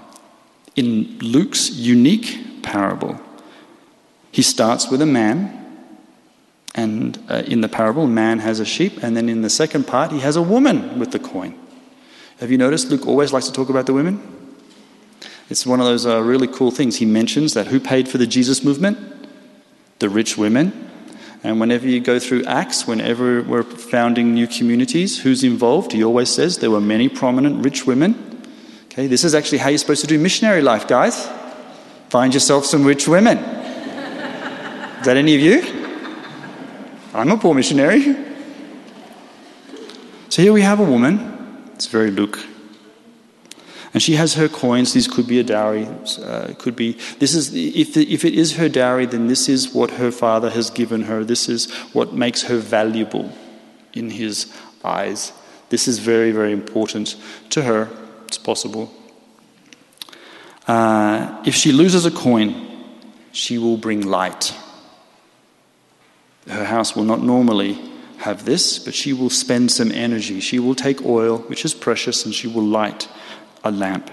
In 0.77 1.19
Luke's 1.19 1.69
unique 1.71 2.46
parable. 2.67 3.19
He 4.31 4.41
starts 4.41 4.91
with 4.91 5.01
a 5.01 5.05
man, 5.05 5.35
and 6.75 7.17
uh, 7.29 7.43
in 7.47 7.61
the 7.61 7.69
parable, 7.69 8.05
man 8.07 8.39
has 8.39 8.59
a 8.59 8.65
sheep, 8.65 9.01
and 9.01 9.15
then 9.15 9.29
in 9.29 9.41
the 9.41 9.49
second 9.49 9.87
part, 9.87 10.11
he 10.11 10.19
has 10.19 10.35
a 10.35 10.41
woman 10.41 10.99
with 10.99 11.11
the 11.11 11.19
coin. 11.19 11.57
Have 12.39 12.51
you 12.51 12.57
noticed 12.57 12.89
Luke 12.89 13.07
always 13.07 13.31
likes 13.31 13.47
to 13.47 13.53
talk 13.53 13.69
about 13.69 13.85
the 13.85 13.93
women? 13.93 14.21
It's 15.49 15.65
one 15.65 15.79
of 15.79 15.85
those 15.85 16.05
uh, 16.05 16.21
really 16.21 16.47
cool 16.47 16.71
things. 16.71 16.97
He 16.97 17.05
mentions 17.05 17.53
that 17.53 17.67
who 17.67 17.79
paid 17.79 18.09
for 18.09 18.17
the 18.17 18.27
Jesus 18.27 18.63
movement? 18.65 18.97
The 19.99 20.09
rich 20.09 20.37
women. 20.37 20.91
And 21.43 21.61
whenever 21.61 21.87
you 21.87 22.01
go 22.01 22.19
through 22.19 22.43
Acts, 22.43 22.85
whenever 22.85 23.41
we're 23.43 23.63
founding 23.63 24.33
new 24.33 24.45
communities, 24.45 25.21
who's 25.21 25.43
involved? 25.43 25.93
He 25.93 26.03
always 26.03 26.29
says 26.29 26.57
there 26.57 26.71
were 26.71 26.81
many 26.81 27.07
prominent 27.07 27.63
rich 27.63 27.87
women. 27.87 28.43
Okay, 28.87 29.07
this 29.07 29.23
is 29.23 29.33
actually 29.33 29.59
how 29.59 29.69
you're 29.69 29.77
supposed 29.77 30.01
to 30.01 30.07
do 30.07 30.19
missionary 30.19 30.61
life, 30.61 30.87
guys. 30.87 31.27
Find 32.09 32.33
yourself 32.33 32.65
some 32.65 32.85
rich 32.85 33.07
women. 33.07 33.37
is 33.37 35.05
that 35.05 35.17
any 35.17 35.35
of 35.35 35.41
you? 35.41 35.77
I'm 37.13 37.31
a 37.31 37.37
poor 37.37 37.53
missionary. 37.53 38.15
So 40.29 40.41
here 40.41 40.53
we 40.53 40.61
have 40.61 40.79
a 40.79 40.83
woman. 40.83 41.69
It's 41.73 41.87
very 41.87 42.11
Luke. 42.11 42.39
And 43.93 44.03
she 44.03 44.15
has 44.15 44.35
her 44.35 44.47
coins. 44.47 44.93
These 44.93 45.07
could 45.07 45.27
be 45.27 45.39
a 45.39 45.43
dowry. 45.43 45.87
Uh, 46.21 46.53
could 46.59 46.75
be 46.75 46.93
this 47.19 47.33
is 47.33 47.53
if 47.53 47.97
if 47.97 48.23
it 48.23 48.33
is 48.35 48.57
her 48.57 48.69
dowry, 48.69 49.05
then 49.05 49.27
this 49.27 49.49
is 49.49 49.73
what 49.73 49.91
her 49.91 50.11
father 50.11 50.51
has 50.51 50.69
given 50.69 51.03
her. 51.03 51.23
This 51.23 51.49
is 51.49 51.71
what 51.93 52.13
makes 52.13 52.43
her 52.43 52.57
valuable 52.57 53.31
in 53.93 54.11
his 54.11 54.53
eyes. 54.83 55.33
This 55.69 55.87
is 55.87 55.99
very 55.99 56.31
very 56.31 56.51
important 56.51 57.15
to 57.49 57.63
her. 57.63 57.89
It's 58.27 58.37
possible. 58.37 58.93
Uh, 60.67 61.41
if 61.45 61.55
she 61.55 61.71
loses 61.71 62.05
a 62.05 62.11
coin, 62.11 62.53
she 63.31 63.57
will 63.57 63.77
bring 63.77 64.05
light. 64.05 64.53
Her 66.47 66.65
house 66.65 66.95
will 66.95 67.03
not 67.03 67.21
normally 67.21 67.79
have 68.17 68.45
this, 68.45 68.79
but 68.79 68.93
she 68.93 69.13
will 69.13 69.29
spend 69.29 69.71
some 69.71 69.91
energy. 69.91 70.39
She 70.39 70.59
will 70.59 70.75
take 70.75 71.05
oil, 71.05 71.39
which 71.39 71.63
is 71.63 71.73
precious, 71.73 72.25
and 72.25 72.33
she 72.33 72.47
will 72.47 72.63
light 72.63 73.07
a 73.63 73.71
lamp. 73.71 74.11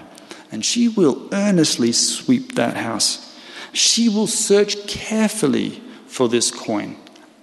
And 0.51 0.63
she 0.63 0.87
will 0.87 1.27
earnestly 1.33 1.91
sweep 1.91 2.55
that 2.55 2.77
house. 2.77 3.37
She 3.73 4.07
will 4.07 4.27
search 4.27 4.87
carefully 4.87 5.81
for 6.07 6.29
this 6.29 6.51
coin 6.51 6.95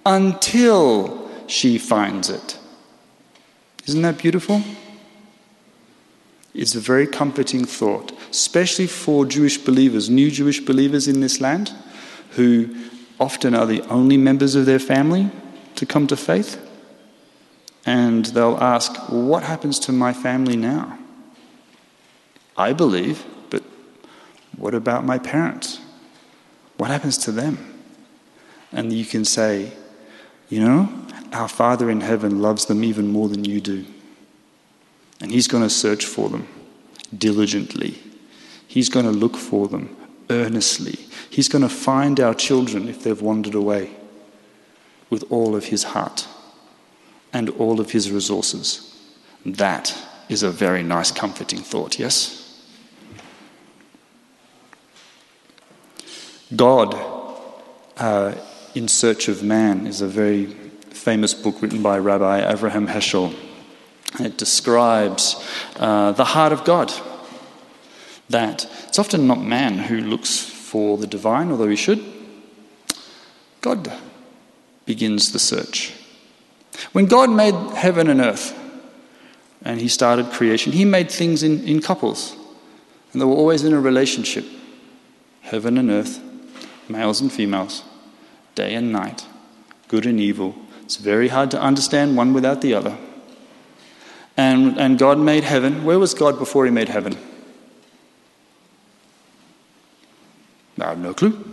until 0.05 1.29
she 1.47 1.77
finds 1.77 2.29
it. 2.29 2.57
Isn't 3.85 4.01
that 4.01 4.17
beautiful? 4.17 4.63
It's 6.53 6.75
a 6.75 6.79
very 6.79 7.07
comforting 7.07 7.65
thought, 7.65 8.11
especially 8.29 8.87
for 8.87 9.25
Jewish 9.25 9.57
believers, 9.57 10.09
new 10.09 10.29
Jewish 10.29 10.59
believers 10.59 11.07
in 11.07 11.19
this 11.19 11.41
land, 11.41 11.73
who 12.31 12.75
often 13.19 13.55
are 13.55 13.65
the 13.65 13.81
only 13.89 14.17
members 14.17 14.55
of 14.55 14.65
their 14.65 14.79
family 14.79 15.31
to 15.75 15.85
come 15.85 16.05
to 16.07 16.17
faith. 16.17 16.59
And 17.85 18.25
they'll 18.27 18.57
ask, 18.57 18.95
What 19.09 19.43
happens 19.43 19.79
to 19.79 19.91
my 19.91 20.13
family 20.13 20.55
now? 20.55 20.99
I 22.55 22.73
believe, 22.73 23.25
but 23.49 23.63
what 24.55 24.75
about 24.75 25.03
my 25.03 25.17
parents? 25.17 25.79
What 26.77 26.91
happens 26.91 27.17
to 27.19 27.31
them? 27.31 27.57
And 28.71 28.93
you 28.93 29.05
can 29.05 29.25
say, 29.25 29.73
You 30.49 30.61
know, 30.61 30.89
our 31.31 31.47
Father 31.47 31.89
in 31.89 32.01
heaven 32.01 32.41
loves 32.41 32.67
them 32.67 32.83
even 32.83 33.07
more 33.07 33.27
than 33.27 33.43
you 33.43 33.59
do. 33.59 33.85
And 35.23 35.31
He's 35.31 35.47
going 35.47 35.63
to 35.63 35.69
search 35.69 36.05
for 36.05 36.27
them 36.27 36.47
diligently. 37.17 37.97
He's 38.67 38.89
going 38.89 39.05
to 39.05 39.11
look 39.11 39.37
for 39.37 39.69
them 39.69 39.95
earnestly. 40.29 40.99
He's 41.29 41.47
going 41.47 41.61
to 41.61 41.69
find 41.69 42.19
our 42.19 42.33
children 42.33 42.89
if 42.89 43.03
they've 43.03 43.21
wandered 43.21 43.55
away 43.55 43.91
with 45.09 45.23
all 45.31 45.55
of 45.55 45.65
His 45.65 45.83
heart 45.83 46.27
and 47.31 47.49
all 47.51 47.79
of 47.79 47.91
His 47.91 48.11
resources. 48.11 48.93
That 49.45 49.97
is 50.27 50.43
a 50.43 50.51
very 50.51 50.83
nice, 50.83 51.09
comforting 51.11 51.59
thought, 51.59 51.97
yes? 51.97 52.61
God 56.53 56.95
uh, 57.95 58.35
in 58.75 58.89
Search 58.89 59.29
of 59.29 59.41
Man 59.41 59.87
is 59.87 60.01
a 60.01 60.07
very 60.07 60.47
famous 60.89 61.33
book 61.33 61.61
written 61.61 61.81
by 61.81 61.97
Rabbi 61.97 62.41
Avraham 62.41 62.87
Heschel. 62.87 63.33
It 64.19 64.37
describes 64.37 65.35
uh, 65.77 66.11
the 66.11 66.25
heart 66.25 66.53
of 66.53 66.63
God. 66.63 66.93
That 68.29 68.67
it's 68.87 68.99
often 68.99 69.27
not 69.27 69.41
man 69.41 69.77
who 69.77 69.99
looks 69.99 70.39
for 70.39 70.97
the 70.97 71.07
divine, 71.07 71.51
although 71.51 71.69
he 71.69 71.75
should. 71.75 72.03
God 73.61 73.91
begins 74.85 75.31
the 75.31 75.39
search. 75.39 75.93
When 76.91 77.05
God 77.05 77.29
made 77.29 77.55
heaven 77.75 78.09
and 78.09 78.19
earth 78.19 78.57
and 79.63 79.79
he 79.79 79.87
started 79.87 80.31
creation, 80.31 80.73
he 80.73 80.85
made 80.85 81.09
things 81.09 81.43
in, 81.43 81.63
in 81.67 81.81
couples. 81.81 82.35
And 83.11 83.21
they 83.21 83.25
were 83.25 83.35
always 83.35 83.63
in 83.63 83.73
a 83.73 83.79
relationship 83.79 84.45
heaven 85.41 85.77
and 85.77 85.91
earth, 85.91 86.21
males 86.89 87.21
and 87.21 87.31
females, 87.31 87.83
day 88.55 88.73
and 88.73 88.91
night, 88.91 89.25
good 89.87 90.05
and 90.05 90.19
evil. 90.19 90.55
It's 90.83 90.95
very 90.95 91.27
hard 91.27 91.51
to 91.51 91.61
understand 91.61 92.17
one 92.17 92.33
without 92.33 92.61
the 92.61 92.73
other. 92.73 92.97
And, 94.35 94.79
and 94.79 94.97
God 94.97 95.19
made 95.19 95.43
heaven. 95.43 95.83
Where 95.83 95.99
was 95.99 96.13
God 96.13 96.39
before 96.39 96.65
He 96.65 96.71
made 96.71 96.89
heaven? 96.89 97.17
I 100.79 100.89
have 100.89 100.97
no 100.97 101.13
clue. 101.13 101.43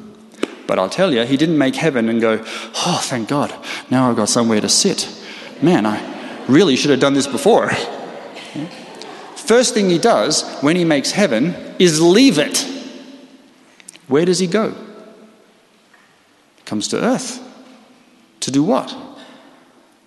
But 0.66 0.78
I'll 0.78 0.88
tell 0.88 1.12
you, 1.12 1.24
He 1.24 1.36
didn't 1.36 1.58
make 1.58 1.76
heaven 1.76 2.08
and 2.08 2.20
go, 2.20 2.42
oh, 2.42 3.00
thank 3.02 3.28
God, 3.28 3.54
now 3.90 4.08
I've 4.08 4.16
got 4.16 4.28
somewhere 4.28 4.60
to 4.60 4.68
sit. 4.68 5.08
Man, 5.60 5.84
I 5.84 6.44
really 6.48 6.76
should 6.76 6.90
have 6.90 7.00
done 7.00 7.14
this 7.14 7.26
before. 7.26 7.70
First 9.36 9.74
thing 9.74 9.90
He 9.90 9.98
does 9.98 10.48
when 10.60 10.76
He 10.76 10.84
makes 10.84 11.10
heaven 11.10 11.54
is 11.78 12.00
leave 12.00 12.38
it. 12.38 12.66
Where 14.08 14.24
does 14.24 14.38
He 14.38 14.46
go? 14.46 14.74
Comes 16.64 16.88
to 16.88 17.02
earth. 17.02 17.46
To 18.40 18.50
do 18.50 18.62
what? 18.62 18.96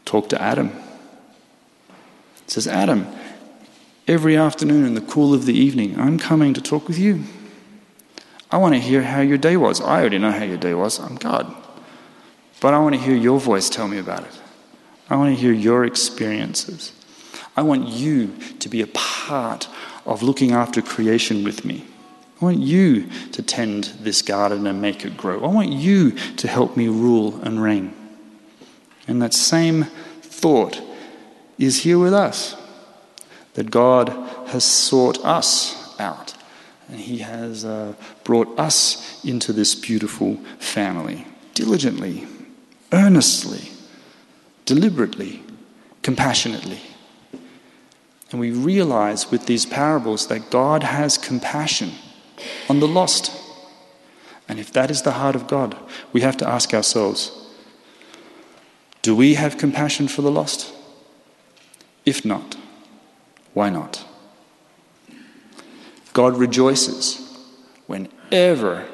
Talk 0.06 0.30
to 0.30 0.42
Adam 0.42 0.83
says, 2.54 2.68
Adam, 2.68 3.08
every 4.08 4.38
afternoon 4.38 4.86
in 4.86 4.94
the 4.94 5.02
cool 5.02 5.34
of 5.34 5.48
the 5.48 5.56
evening, 5.56 6.00
I'm 6.00 6.20
coming 6.20 6.54
to 6.54 6.62
talk 6.62 6.88
with 6.88 7.00
you. 7.00 7.24
I 8.52 8.58
want 8.58 8.76
to 8.76 8.80
hear 8.80 9.02
how 9.02 9.22
your 9.22 9.40
day 9.40 9.58
was. 9.58 9.82
I 9.82 10.00
already 10.02 10.20
know 10.20 10.32
how 10.32 10.44
your 10.44 10.58
day 10.58 10.76
was. 10.76 11.00
I'm 11.00 11.16
God. 11.16 11.52
But 12.62 12.76
I 12.76 12.80
want 12.80 12.94
to 12.94 13.02
hear 13.02 13.16
your 13.16 13.40
voice 13.40 13.72
tell 13.72 13.88
me 13.88 13.98
about 13.98 14.24
it. 14.24 14.40
I 15.10 15.16
want 15.16 15.36
to 15.36 15.42
hear 15.42 15.52
your 15.52 15.84
experiences. 15.84 16.94
I 17.58 17.64
want 17.64 17.88
you 17.88 18.36
to 18.60 18.70
be 18.70 18.84
a 18.84 18.88
part 18.88 19.68
of 20.06 20.22
looking 20.22 20.52
after 20.52 20.84
creation 20.84 21.44
with 21.44 21.66
me. 21.66 21.84
I 22.40 22.46
want 22.46 22.60
you 22.60 23.10
to 23.32 23.42
tend 23.42 23.86
this 24.00 24.22
garden 24.22 24.68
and 24.68 24.80
make 24.80 25.04
it 25.06 25.18
grow. 25.18 25.44
I 25.44 25.48
want 25.48 25.72
you 25.72 26.12
to 26.12 26.48
help 26.48 26.78
me 26.78 26.88
rule 26.88 27.42
and 27.42 27.64
reign. 27.64 27.96
And 29.08 29.20
that 29.24 29.34
same 29.34 29.86
thought 30.22 30.80
is 31.58 31.84
here 31.84 32.00
with 32.00 32.14
us. 32.14 32.56
That 33.54 33.70
God 33.70 34.10
has 34.48 34.64
sought 34.64 35.24
us 35.24 36.00
out 36.00 36.34
and 36.90 37.00
He 37.00 37.20
has 37.20 37.66
uh, 37.66 37.94
brought 38.24 38.60
us 38.60 39.24
into 39.24 39.54
this 39.54 39.76
beautiful 39.76 40.38
family 40.60 41.26
diligently, 41.54 42.28
earnestly, 42.92 43.72
deliberately, 44.66 45.44
compassionately. 46.02 46.80
And 48.32 48.40
we 48.40 48.52
realize 48.52 49.30
with 49.30 49.46
these 49.46 49.66
parables 49.66 50.28
that 50.28 50.50
God 50.50 50.84
has 50.84 51.18
compassion 51.18 51.92
on 52.68 52.80
the 52.80 52.88
lost. 52.88 53.32
And 54.50 54.60
if 54.60 54.74
that 54.74 54.90
is 54.90 55.04
the 55.04 55.12
heart 55.12 55.36
of 55.36 55.48
God, 55.48 55.78
we 56.12 56.22
have 56.22 56.38
to 56.38 56.48
ask 56.48 56.74
ourselves 56.74 57.40
do 59.02 59.16
we 59.16 59.34
have 59.34 59.58
compassion 59.58 60.08
for 60.08 60.22
the 60.22 60.32
lost? 60.32 60.74
If 62.06 62.26
not, 62.26 62.58
why 63.54 63.70
not? 63.70 64.06
God 66.14 66.38
rejoices 66.38 67.20
whenever 67.88 68.86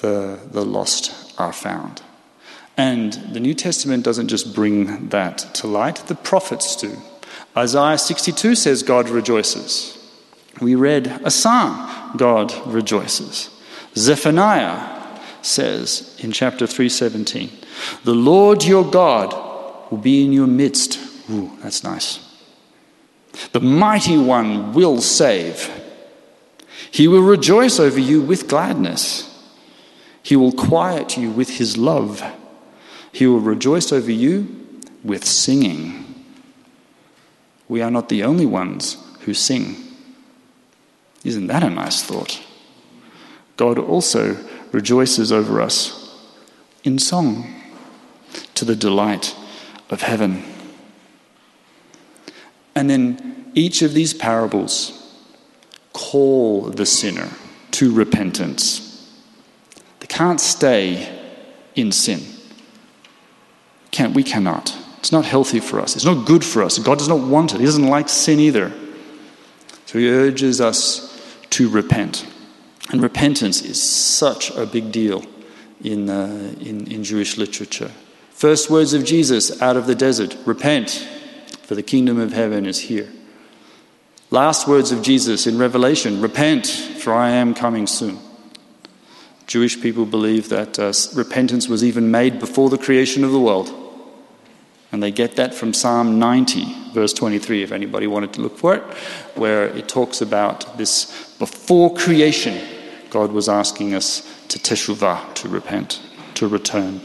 the, 0.00 0.38
the 0.50 0.64
lost 0.64 1.34
are 1.38 1.52
found. 1.52 2.02
And 2.76 3.14
the 3.32 3.40
New 3.40 3.54
Testament 3.54 4.04
doesn't 4.04 4.28
just 4.28 4.54
bring 4.54 5.08
that 5.08 5.38
to 5.54 5.66
light, 5.66 5.96
the 6.06 6.14
prophets 6.14 6.76
do. 6.76 6.96
Isaiah 7.56 7.96
62 7.96 8.54
says 8.54 8.82
God 8.82 9.08
rejoices. 9.08 9.92
We 10.60 10.74
read 10.74 11.06
a 11.24 11.30
psalm, 11.30 12.16
God 12.16 12.54
rejoices. 12.66 13.50
Zephaniah 13.94 15.20
says 15.42 16.18
in 16.18 16.32
chapter 16.32 16.66
317, 16.66 17.50
The 18.04 18.14
Lord 18.14 18.64
your 18.64 18.84
God 18.84 19.32
will 19.90 19.98
be 19.98 20.24
in 20.24 20.32
your 20.32 20.46
midst. 20.46 20.98
Ooh, 21.30 21.50
that's 21.62 21.82
nice. 21.82 22.25
The 23.52 23.60
mighty 23.60 24.16
one 24.16 24.72
will 24.72 25.00
save. 25.00 25.70
He 26.90 27.08
will 27.08 27.22
rejoice 27.22 27.78
over 27.78 28.00
you 28.00 28.22
with 28.22 28.48
gladness. 28.48 29.32
He 30.22 30.36
will 30.36 30.52
quiet 30.52 31.16
you 31.16 31.30
with 31.30 31.58
his 31.58 31.76
love. 31.76 32.22
He 33.12 33.26
will 33.26 33.40
rejoice 33.40 33.92
over 33.92 34.10
you 34.10 34.80
with 35.04 35.24
singing. 35.24 36.24
We 37.68 37.82
are 37.82 37.90
not 37.90 38.08
the 38.08 38.24
only 38.24 38.46
ones 38.46 38.96
who 39.20 39.34
sing. 39.34 39.76
Isn't 41.24 41.48
that 41.48 41.62
a 41.62 41.70
nice 41.70 42.02
thought? 42.02 42.42
God 43.56 43.78
also 43.78 44.36
rejoices 44.72 45.32
over 45.32 45.60
us 45.60 46.18
in 46.84 46.98
song. 46.98 47.52
to 48.54 48.64
the 48.64 48.76
delight 48.76 49.36
of 49.90 50.02
heaven. 50.02 50.42
And 52.76 52.90
then 52.90 53.50
each 53.54 53.80
of 53.82 53.94
these 53.94 54.12
parables 54.14 54.92
call 55.94 56.64
the 56.64 56.84
sinner 56.84 57.30
to 57.72 57.92
repentance. 57.92 59.10
They 60.00 60.06
can't 60.06 60.40
stay 60.40 61.08
in 61.74 61.90
sin. 61.90 62.20
Can't, 63.90 64.14
we 64.14 64.22
cannot. 64.22 64.76
It's 64.98 65.10
not 65.10 65.24
healthy 65.24 65.58
for 65.58 65.80
us. 65.80 65.96
It's 65.96 66.04
not 66.04 66.26
good 66.26 66.44
for 66.44 66.62
us. 66.62 66.78
God 66.78 66.98
does 66.98 67.08
not 67.08 67.20
want 67.20 67.54
it. 67.54 67.60
He 67.60 67.64
doesn't 67.66 67.88
like 67.88 68.10
sin 68.10 68.40
either. 68.40 68.72
So 69.86 69.98
he 69.98 70.10
urges 70.10 70.60
us 70.60 71.18
to 71.50 71.70
repent. 71.70 72.26
And 72.90 73.02
repentance 73.02 73.62
is 73.62 73.80
such 73.82 74.50
a 74.50 74.66
big 74.66 74.92
deal 74.92 75.24
in, 75.82 76.10
uh, 76.10 76.54
in, 76.60 76.90
in 76.92 77.04
Jewish 77.04 77.38
literature. 77.38 77.90
First 78.30 78.68
words 78.68 78.92
of 78.92 79.04
Jesus 79.04 79.62
out 79.62 79.78
of 79.78 79.86
the 79.86 79.94
desert 79.94 80.36
repent, 80.44 81.08
for 81.66 81.74
the 81.74 81.82
kingdom 81.82 82.20
of 82.20 82.32
heaven 82.32 82.64
is 82.64 82.78
here. 82.78 83.10
Last 84.30 84.68
words 84.68 84.92
of 84.92 85.02
Jesus 85.02 85.48
in 85.48 85.58
Revelation 85.58 86.20
repent, 86.20 86.66
for 86.66 87.12
I 87.12 87.30
am 87.30 87.54
coming 87.54 87.88
soon. 87.88 88.20
Jewish 89.48 89.80
people 89.80 90.06
believe 90.06 90.48
that 90.48 90.78
uh, 90.78 90.92
repentance 91.16 91.68
was 91.68 91.82
even 91.82 92.12
made 92.12 92.38
before 92.38 92.70
the 92.70 92.78
creation 92.78 93.24
of 93.24 93.32
the 93.32 93.40
world. 93.40 93.72
And 94.92 95.02
they 95.02 95.10
get 95.10 95.34
that 95.36 95.54
from 95.54 95.74
Psalm 95.74 96.20
90, 96.20 96.92
verse 96.92 97.12
23, 97.12 97.64
if 97.64 97.72
anybody 97.72 98.06
wanted 98.06 98.32
to 98.34 98.42
look 98.42 98.56
for 98.56 98.76
it, 98.76 98.82
where 99.34 99.66
it 99.66 99.88
talks 99.88 100.20
about 100.20 100.78
this 100.78 101.34
before 101.40 101.92
creation, 101.94 102.64
God 103.10 103.32
was 103.32 103.48
asking 103.48 103.92
us 103.92 104.22
to 104.48 104.60
teshuvah, 104.60 105.34
to 105.34 105.48
repent, 105.48 106.00
to 106.34 106.46
return. 106.46 107.00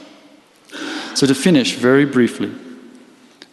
So, 1.15 1.25
to 1.25 1.33
finish 1.33 1.73
very 1.73 2.05
briefly, 2.05 2.51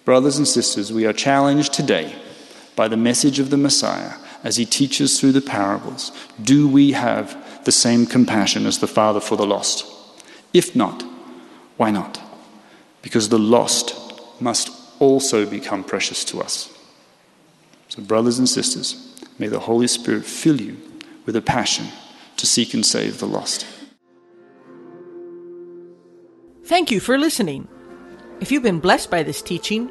brothers 0.09 0.39
and 0.39 0.49
sisters, 0.49 0.91
we 0.91 1.05
are 1.05 1.13
challenged 1.13 1.71
today 1.71 2.15
by 2.75 2.89
the 2.89 2.97
message 2.97 3.39
of 3.39 3.51
the 3.51 3.59
Messiah 3.59 4.15
as 4.43 4.57
he 4.57 4.65
teaches 4.65 5.21
through 5.21 5.33
the 5.33 5.43
parables. 5.43 6.13
Do 6.43 6.67
we 6.67 6.93
have 6.93 7.63
the 7.67 7.73
same 7.73 8.07
compassion 8.07 8.65
as 8.65 8.79
the 8.79 8.87
Father 8.87 9.21
for 9.21 9.37
the 9.37 9.45
lost? 9.45 9.85
If 10.55 10.75
not, 10.75 11.05
why 11.77 11.91
not? 11.91 12.19
Because 13.03 13.29
the 13.29 13.39
lost 13.39 13.95
must 14.41 14.71
also 14.99 15.45
become 15.45 15.85
precious 15.85 16.25
to 16.25 16.41
us. 16.41 16.75
So, 17.91 18.01
brothers 18.01 18.39
and 18.39 18.49
sisters, 18.49 19.15
may 19.39 19.49
the 19.49 19.61
Holy 19.61 19.89
Spirit 19.89 20.25
fill 20.25 20.59
you 20.59 20.79
with 21.27 21.37
a 21.37 21.43
passion 21.43 21.85
to 22.39 22.47
seek 22.47 22.73
and 22.73 22.87
save 22.87 23.19
the 23.19 23.27
lost. 23.27 23.67
Thank 26.65 26.91
you 26.91 26.99
for 26.99 27.19
listening. 27.19 27.69
If 28.41 28.51
you've 28.51 28.63
been 28.63 28.81
blessed 28.81 29.11
by 29.11 29.23
this 29.23 29.43
teaching, 29.43 29.91